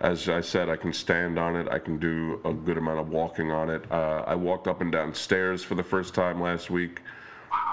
[0.00, 1.68] as I said, I can stand on it.
[1.68, 3.84] I can do a good amount of walking on it.
[3.90, 7.02] Uh, I walked up and down stairs for the first time last week.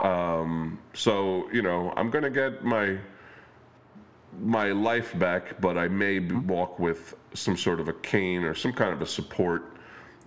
[0.03, 2.99] Um, so you know, I'm gonna get my
[4.41, 8.53] my life back, but I may b- walk with some sort of a cane or
[8.53, 9.73] some kind of a support.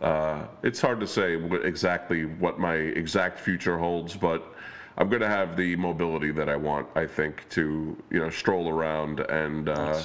[0.01, 4.55] Uh, it's hard to say what, exactly what my exact future holds, but
[4.99, 6.89] I'm going to have the mobility that I want.
[6.95, 10.03] I think to you know stroll around and uh,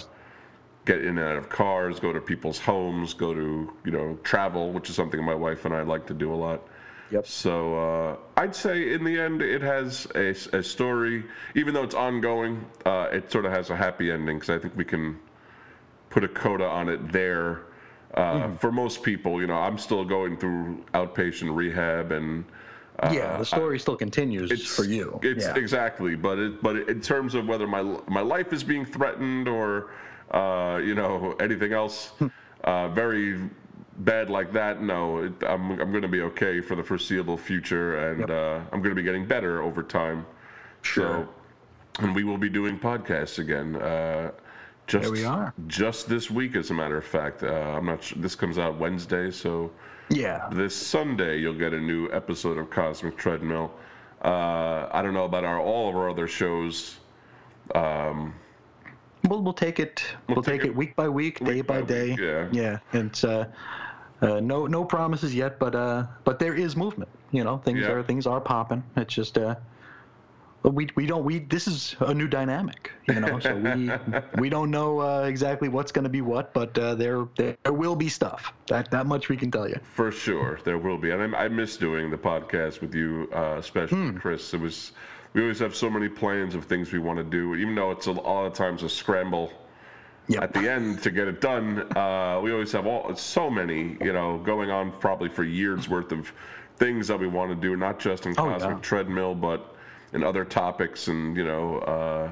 [0.85, 4.71] get in and out of cars, go to people's homes, go to you know travel,
[4.71, 6.61] which is something my wife and I like to do a lot.
[7.11, 7.25] Yep.
[7.25, 11.23] So uh, I'd say in the end, it has a, a story,
[11.55, 12.65] even though it's ongoing.
[12.85, 15.17] Uh, it sort of has a happy ending because I think we can
[16.09, 17.63] put a coda on it there.
[18.13, 22.45] Uh, For most people, you know, I'm still going through outpatient rehab, and
[22.99, 25.19] uh, yeah, the story still continues for you.
[25.21, 25.55] It's yeah.
[25.55, 29.91] exactly, but it, but in terms of whether my my life is being threatened or
[30.31, 32.13] uh, you know anything else,
[32.63, 33.39] uh, very
[33.99, 34.81] bad like that.
[34.81, 38.29] No, it, I'm I'm going to be okay for the foreseeable future, and Yep.
[38.29, 40.25] uh, I'm going to be getting better over time.
[40.81, 41.27] Sure.
[41.99, 43.75] So, and we will be doing podcasts again.
[43.75, 44.31] Uh,
[44.85, 45.53] just, There we are.
[45.67, 47.43] Just this week, as a matter of fact.
[47.43, 48.03] Uh, I'm not.
[48.03, 49.71] Sure, this comes out Wednesday, so
[50.09, 50.47] yeah.
[50.51, 53.71] this Sunday you'll get a new episode of Cosmic Treadmill.
[54.23, 56.97] Uh, I don't know about our all of our other shows.
[59.27, 60.03] We'll we'll take it.
[60.29, 62.09] We'll, take, it, week by week, day by by day.
[62.11, 62.47] week, yeah.
[62.51, 62.79] Yeah.
[62.93, 63.47] It's uh,
[64.21, 67.09] uh, no no promises yet, but uh, but there is movement.
[67.31, 67.91] You know, things Yeah.
[67.91, 68.83] are things are popping.
[68.95, 69.55] It's just uh,
[70.63, 72.91] we we don't we this is a new dynamic.
[73.07, 73.91] You know, so we
[74.41, 77.95] we don't know uh, exactly what's going to be what, but uh, there there will
[77.95, 78.53] be stuff.
[78.67, 79.79] That that much we can tell you.
[79.93, 83.55] For sure, there will be, and I, I miss doing the podcast with you, uh,
[83.57, 84.17] especially Hmm.
[84.17, 84.53] Chris.
[84.53, 84.91] It was
[85.33, 88.07] we always have so many plans of things we want to do, even though it's
[88.07, 89.51] a, a lot of times a scramble
[90.29, 90.43] Yep.
[90.43, 91.79] at the end to get it done.
[91.97, 96.11] Uh, we always have all so many, you know, going on probably for years worth
[96.11, 96.31] of
[96.75, 98.77] things that we want to do, not just in Oh, yeah.
[98.81, 99.75] Treadmill, but
[100.13, 101.07] in other topics.
[101.07, 102.31] And you know, uh,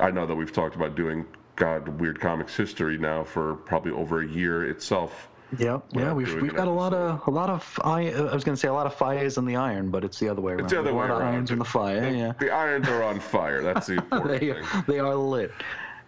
[0.00, 4.22] I know that we've talked about doing God Weird Comics history now for probably over
[4.22, 5.28] a year itself.
[5.58, 8.56] Yeah, yeah, we've we've got a lot of a lot of I, I was going
[8.56, 10.64] to say a lot of fires in the iron, but it's the other way around.
[10.64, 11.22] It's the other way around.
[11.22, 12.08] irons in the fire.
[12.10, 12.32] Yeah.
[12.40, 13.62] The irons are on fire.
[13.62, 14.64] That's the important they, thing.
[14.88, 15.52] they are lit.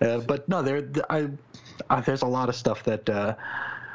[0.00, 1.28] Uh, but no, there, I,
[1.90, 3.34] I, there's a lot of stuff that uh,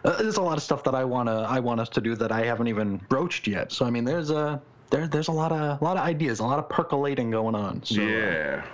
[0.04, 2.32] uh, there's a lot of stuff that I wanna I want us to do that
[2.32, 3.72] I haven't even broached yet.
[3.72, 6.44] So I mean, there's a there there's a lot of a lot of ideas, a
[6.44, 7.84] lot of percolating going on.
[7.84, 8.66] So uh, Yeah.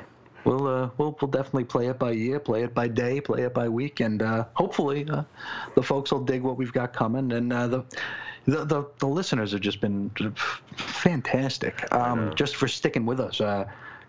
[0.44, 3.54] we'll uh, we'll we'll definitely play it by year, play it by day, play it
[3.54, 5.24] by week, and uh, hopefully uh,
[5.76, 7.32] the folks will dig what we've got coming.
[7.32, 7.86] And uh, the,
[8.46, 10.10] the the the listeners have just been
[10.76, 13.40] fantastic, um, just for sticking with us.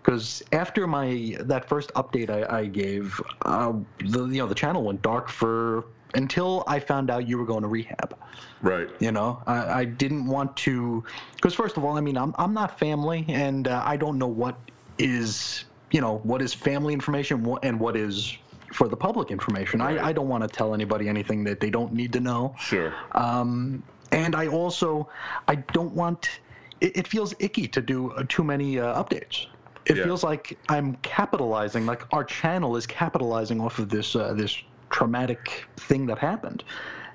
[0.03, 4.83] Because after my that first update I, I gave, uh, the you know the channel
[4.83, 5.85] went dark for
[6.15, 8.17] until I found out you were going to rehab.
[8.63, 8.89] Right.
[8.99, 11.05] You know, I, I didn't want to,
[11.37, 14.27] because first of all, I mean, I'm I'm not family, and uh, I don't know
[14.27, 14.57] what
[14.99, 18.37] is you know what is family information and what is
[18.73, 19.81] for the public information.
[19.81, 19.99] Right.
[19.99, 22.55] I, I don't want to tell anybody anything that they don't need to know.
[22.59, 22.95] Sure.
[23.13, 23.83] Um,
[24.13, 25.09] and I also
[25.49, 26.41] I don't want.
[26.81, 29.47] It, it feels icky to do uh, too many uh, updates.
[29.87, 30.05] It Yeah.
[30.05, 34.57] feels like I'm capitalizing, like our channel is capitalizing off of this uh, this
[34.91, 36.64] traumatic thing that happened,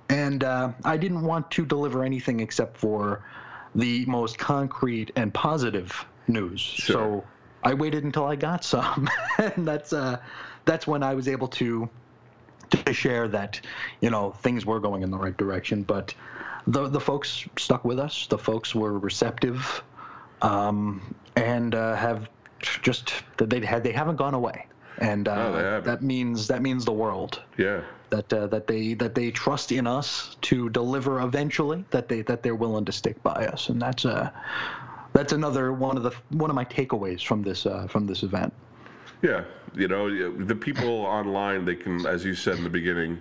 [0.09, 3.23] and uh, I didn't want to deliver anything except for
[3.75, 6.61] the most concrete and positive news.
[6.61, 7.23] So
[7.63, 10.19] I waited until I got some, and that's uh,
[10.65, 11.89] that's when I was able to
[12.71, 13.61] to share that
[14.01, 15.83] you know things were going in the right direction.
[15.83, 16.13] But
[16.67, 18.27] the the folks stuck with us.
[18.27, 19.83] The folks were receptive.
[20.41, 22.29] Um, and uh, have
[22.81, 24.67] just that they had they haven't gone away.
[24.99, 27.41] And uh, No, that means that means the world.
[27.57, 27.81] Yeah.
[28.11, 32.43] that uh, that they that they trust in us to deliver eventually that they that
[32.43, 33.69] they're willing to stick by us.
[33.69, 34.29] And that's uh
[35.13, 38.53] that's another one of the one of my takeaways from this uh, from this event.
[39.21, 39.43] Yeah,
[39.73, 43.17] you know, the people online, they can, as you said in the beginning,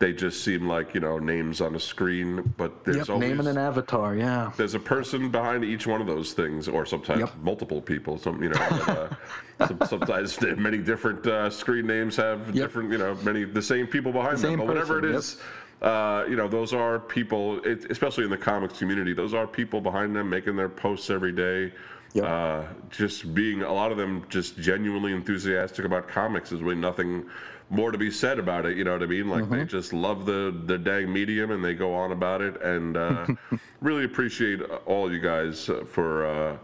[0.00, 3.38] they just seem like you know names on a screen, but there's yep, always name
[3.38, 4.16] and an avatar.
[4.16, 7.36] Yeah, there's a person behind each one of those things, or sometimes yep.
[7.42, 8.18] multiple people.
[8.18, 9.08] Some you know, but, uh,
[9.68, 12.54] some, sometimes many different uh, screen names have yep.
[12.54, 15.36] different you know many the same people behind the them, but whatever it is.
[15.82, 19.80] Uh, you know, those are people, it, especially in the comics community, those are people
[19.80, 21.72] behind them making their posts every day.
[22.12, 22.24] Yep.
[22.24, 27.24] Uh, just being a lot of them just genuinely enthusiastic about comics is really nothing
[27.68, 28.76] more to be said about it.
[28.76, 29.28] You know what I mean?
[29.28, 29.58] Like mm-hmm.
[29.58, 32.60] they just love the the dang medium and they go on about it.
[32.62, 33.26] And uh,
[33.80, 36.56] really appreciate all you guys for uh,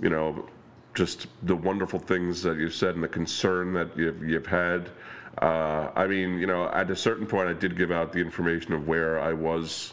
[0.00, 0.46] you know
[0.94, 4.90] just the wonderful things that you've said and the concern that you've you've had.
[5.42, 8.72] Uh, I mean, you know, at a certain point, I did give out the information
[8.72, 9.92] of where I was.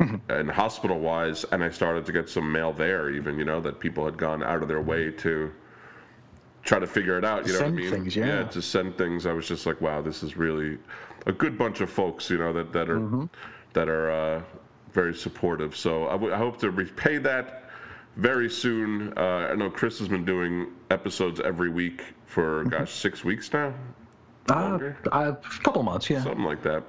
[0.28, 3.78] And hospital wise, and I started to get some mail there, even you know that
[3.80, 5.52] people had gone out of their way to
[6.62, 7.46] try to figure it out.
[7.46, 7.92] You know send what I mean?
[7.92, 8.26] Things, yeah.
[8.26, 9.26] yeah, to send things.
[9.26, 10.78] I was just like, wow, this is really
[11.26, 12.30] a good bunch of folks.
[12.30, 13.24] You know that that are mm-hmm.
[13.74, 14.42] that are uh,
[14.92, 15.76] very supportive.
[15.76, 17.64] So I, w- I hope to repay that
[18.16, 19.12] very soon.
[19.16, 22.70] Uh, I know Chris has been doing episodes every week for mm-hmm.
[22.70, 23.74] gosh six weeks now.
[24.48, 26.22] Uh, a couple months, yeah.
[26.22, 26.84] Something like that.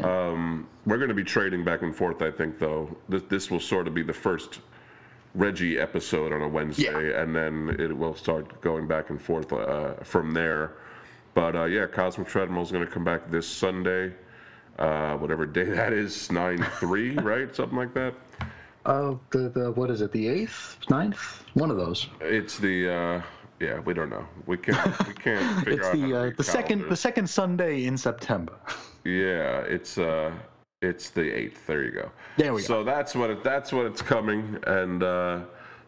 [0.00, 2.96] Um, we're going to be trading back and forth, I think, though.
[3.08, 4.60] This, this will sort of be the first
[5.34, 7.22] Reggie episode on a Wednesday, yeah.
[7.22, 10.72] and then it will start going back and forth uh, from there.
[11.34, 14.12] But uh, yeah, Cosmic Treadmill is going to come back this Sunday,
[14.78, 17.54] uh, whatever day that is, nine three, right?
[17.54, 18.14] Something like that.
[18.84, 20.12] Oh, the the what is it?
[20.12, 22.08] The eighth, ninth, one of those.
[22.20, 23.22] It's the uh,
[23.58, 23.78] yeah.
[23.80, 24.26] We don't know.
[24.46, 25.94] We can't we can't figure it's out.
[25.94, 28.58] It's the uh, the second the second Sunday in September.
[29.04, 30.32] Yeah, it's uh
[30.82, 31.66] it's the eighth.
[31.66, 32.10] There you go.
[32.36, 32.80] There we so go.
[32.80, 35.40] So that's what it, that's what it's coming, and uh,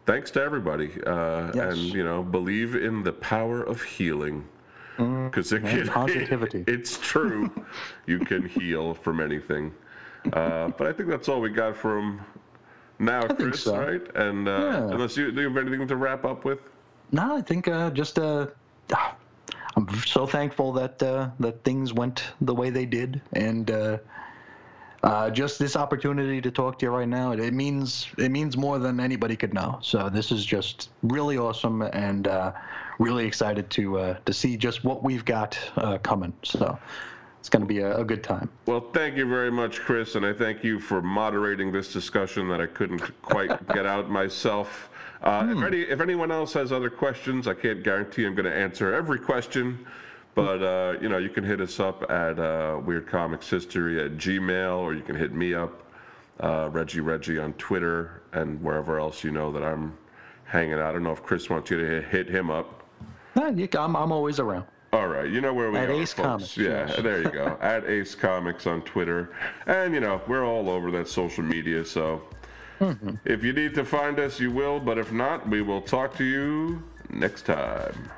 [0.05, 0.91] thanks to everybody.
[1.05, 1.73] Uh, yes.
[1.73, 4.47] And you know, believe in the power of healing,
[4.97, 6.61] because mm, it positivity.
[6.61, 7.51] It, it's true.
[8.05, 9.73] you can heal from anything.
[10.33, 12.21] Uh, but I think that's all we got from
[12.97, 13.63] now, Chris.
[13.63, 13.77] So.
[13.77, 14.15] Right?
[14.15, 14.93] And uh, yeah.
[14.93, 16.59] unless you do you have anything to wrap up with?
[17.11, 18.47] No, I think uh, just uh,
[19.75, 23.97] I'm so thankful that uh, that things went the way they did, and uh,
[25.03, 28.79] uh, just this opportunity to talk to you right now, it, means it means more
[28.79, 29.77] than anybody could know.
[29.81, 32.53] So this is just really awesome, and uh,
[32.99, 36.33] really excited to uh, to see just what we've got uh, coming.
[36.43, 36.79] So
[37.39, 38.49] it's going to be a, a, good time.
[38.65, 42.59] Well, thank you very much, Chris, and I thank you for moderating this discussion that
[42.59, 44.89] I couldn't quite get out myself.
[45.25, 45.57] Uh, hmm.
[45.57, 48.93] if, any, if anyone else has other questions, I can't guarantee I'm going to answer
[48.93, 49.85] every question.
[50.35, 54.17] But uh, you know, you can hit us up at uh, Weird Comics History at
[54.17, 55.83] Gmail, or you can hit me up,
[56.41, 59.97] uh, Reggie Reggie on Twitter, and wherever else you know that I'm
[60.43, 60.81] hanging out.
[60.81, 62.83] I don't know if Chris wants you to hit, him up.
[63.37, 64.65] I'm, I'm always around.
[64.91, 66.27] All right, you know where we at are, Ace folks.
[66.27, 66.57] Comics.
[66.57, 67.01] Yeah, yes.
[67.01, 67.57] there you go.
[67.61, 69.33] at Ace Comics on Twitter,
[69.67, 71.85] and you know we're all over that social media.
[71.85, 72.21] So
[73.25, 74.79] if you need to find us, you will.
[74.79, 78.11] But if not, we will talk to you next time.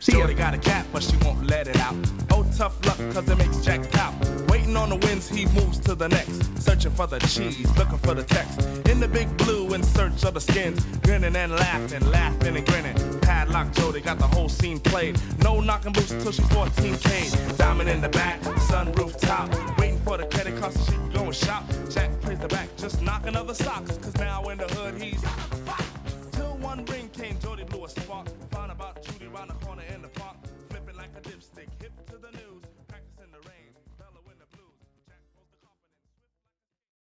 [0.00, 1.94] See Shorty got a cat, but she won't let it out.
[2.30, 4.14] Oh, tough luck, cause it makes Jack pout.
[4.48, 6.62] Waiting on the winds, he moves to the next.
[6.62, 8.60] Searching for the cheese, looking for the text.
[8.88, 10.84] In the big blue, in search of the skins.
[11.02, 13.20] Grinning and laughing, laughing and grinning.
[13.20, 15.20] Padlock Jody got the whole scene played.
[15.42, 17.58] No knocking boots till she's 14K.
[17.58, 19.50] Diamond in the back, sunroof top.
[19.78, 21.64] Waiting for the credit card so she can go and shop.
[21.90, 23.90] Jack plays the back, just knocking other socks.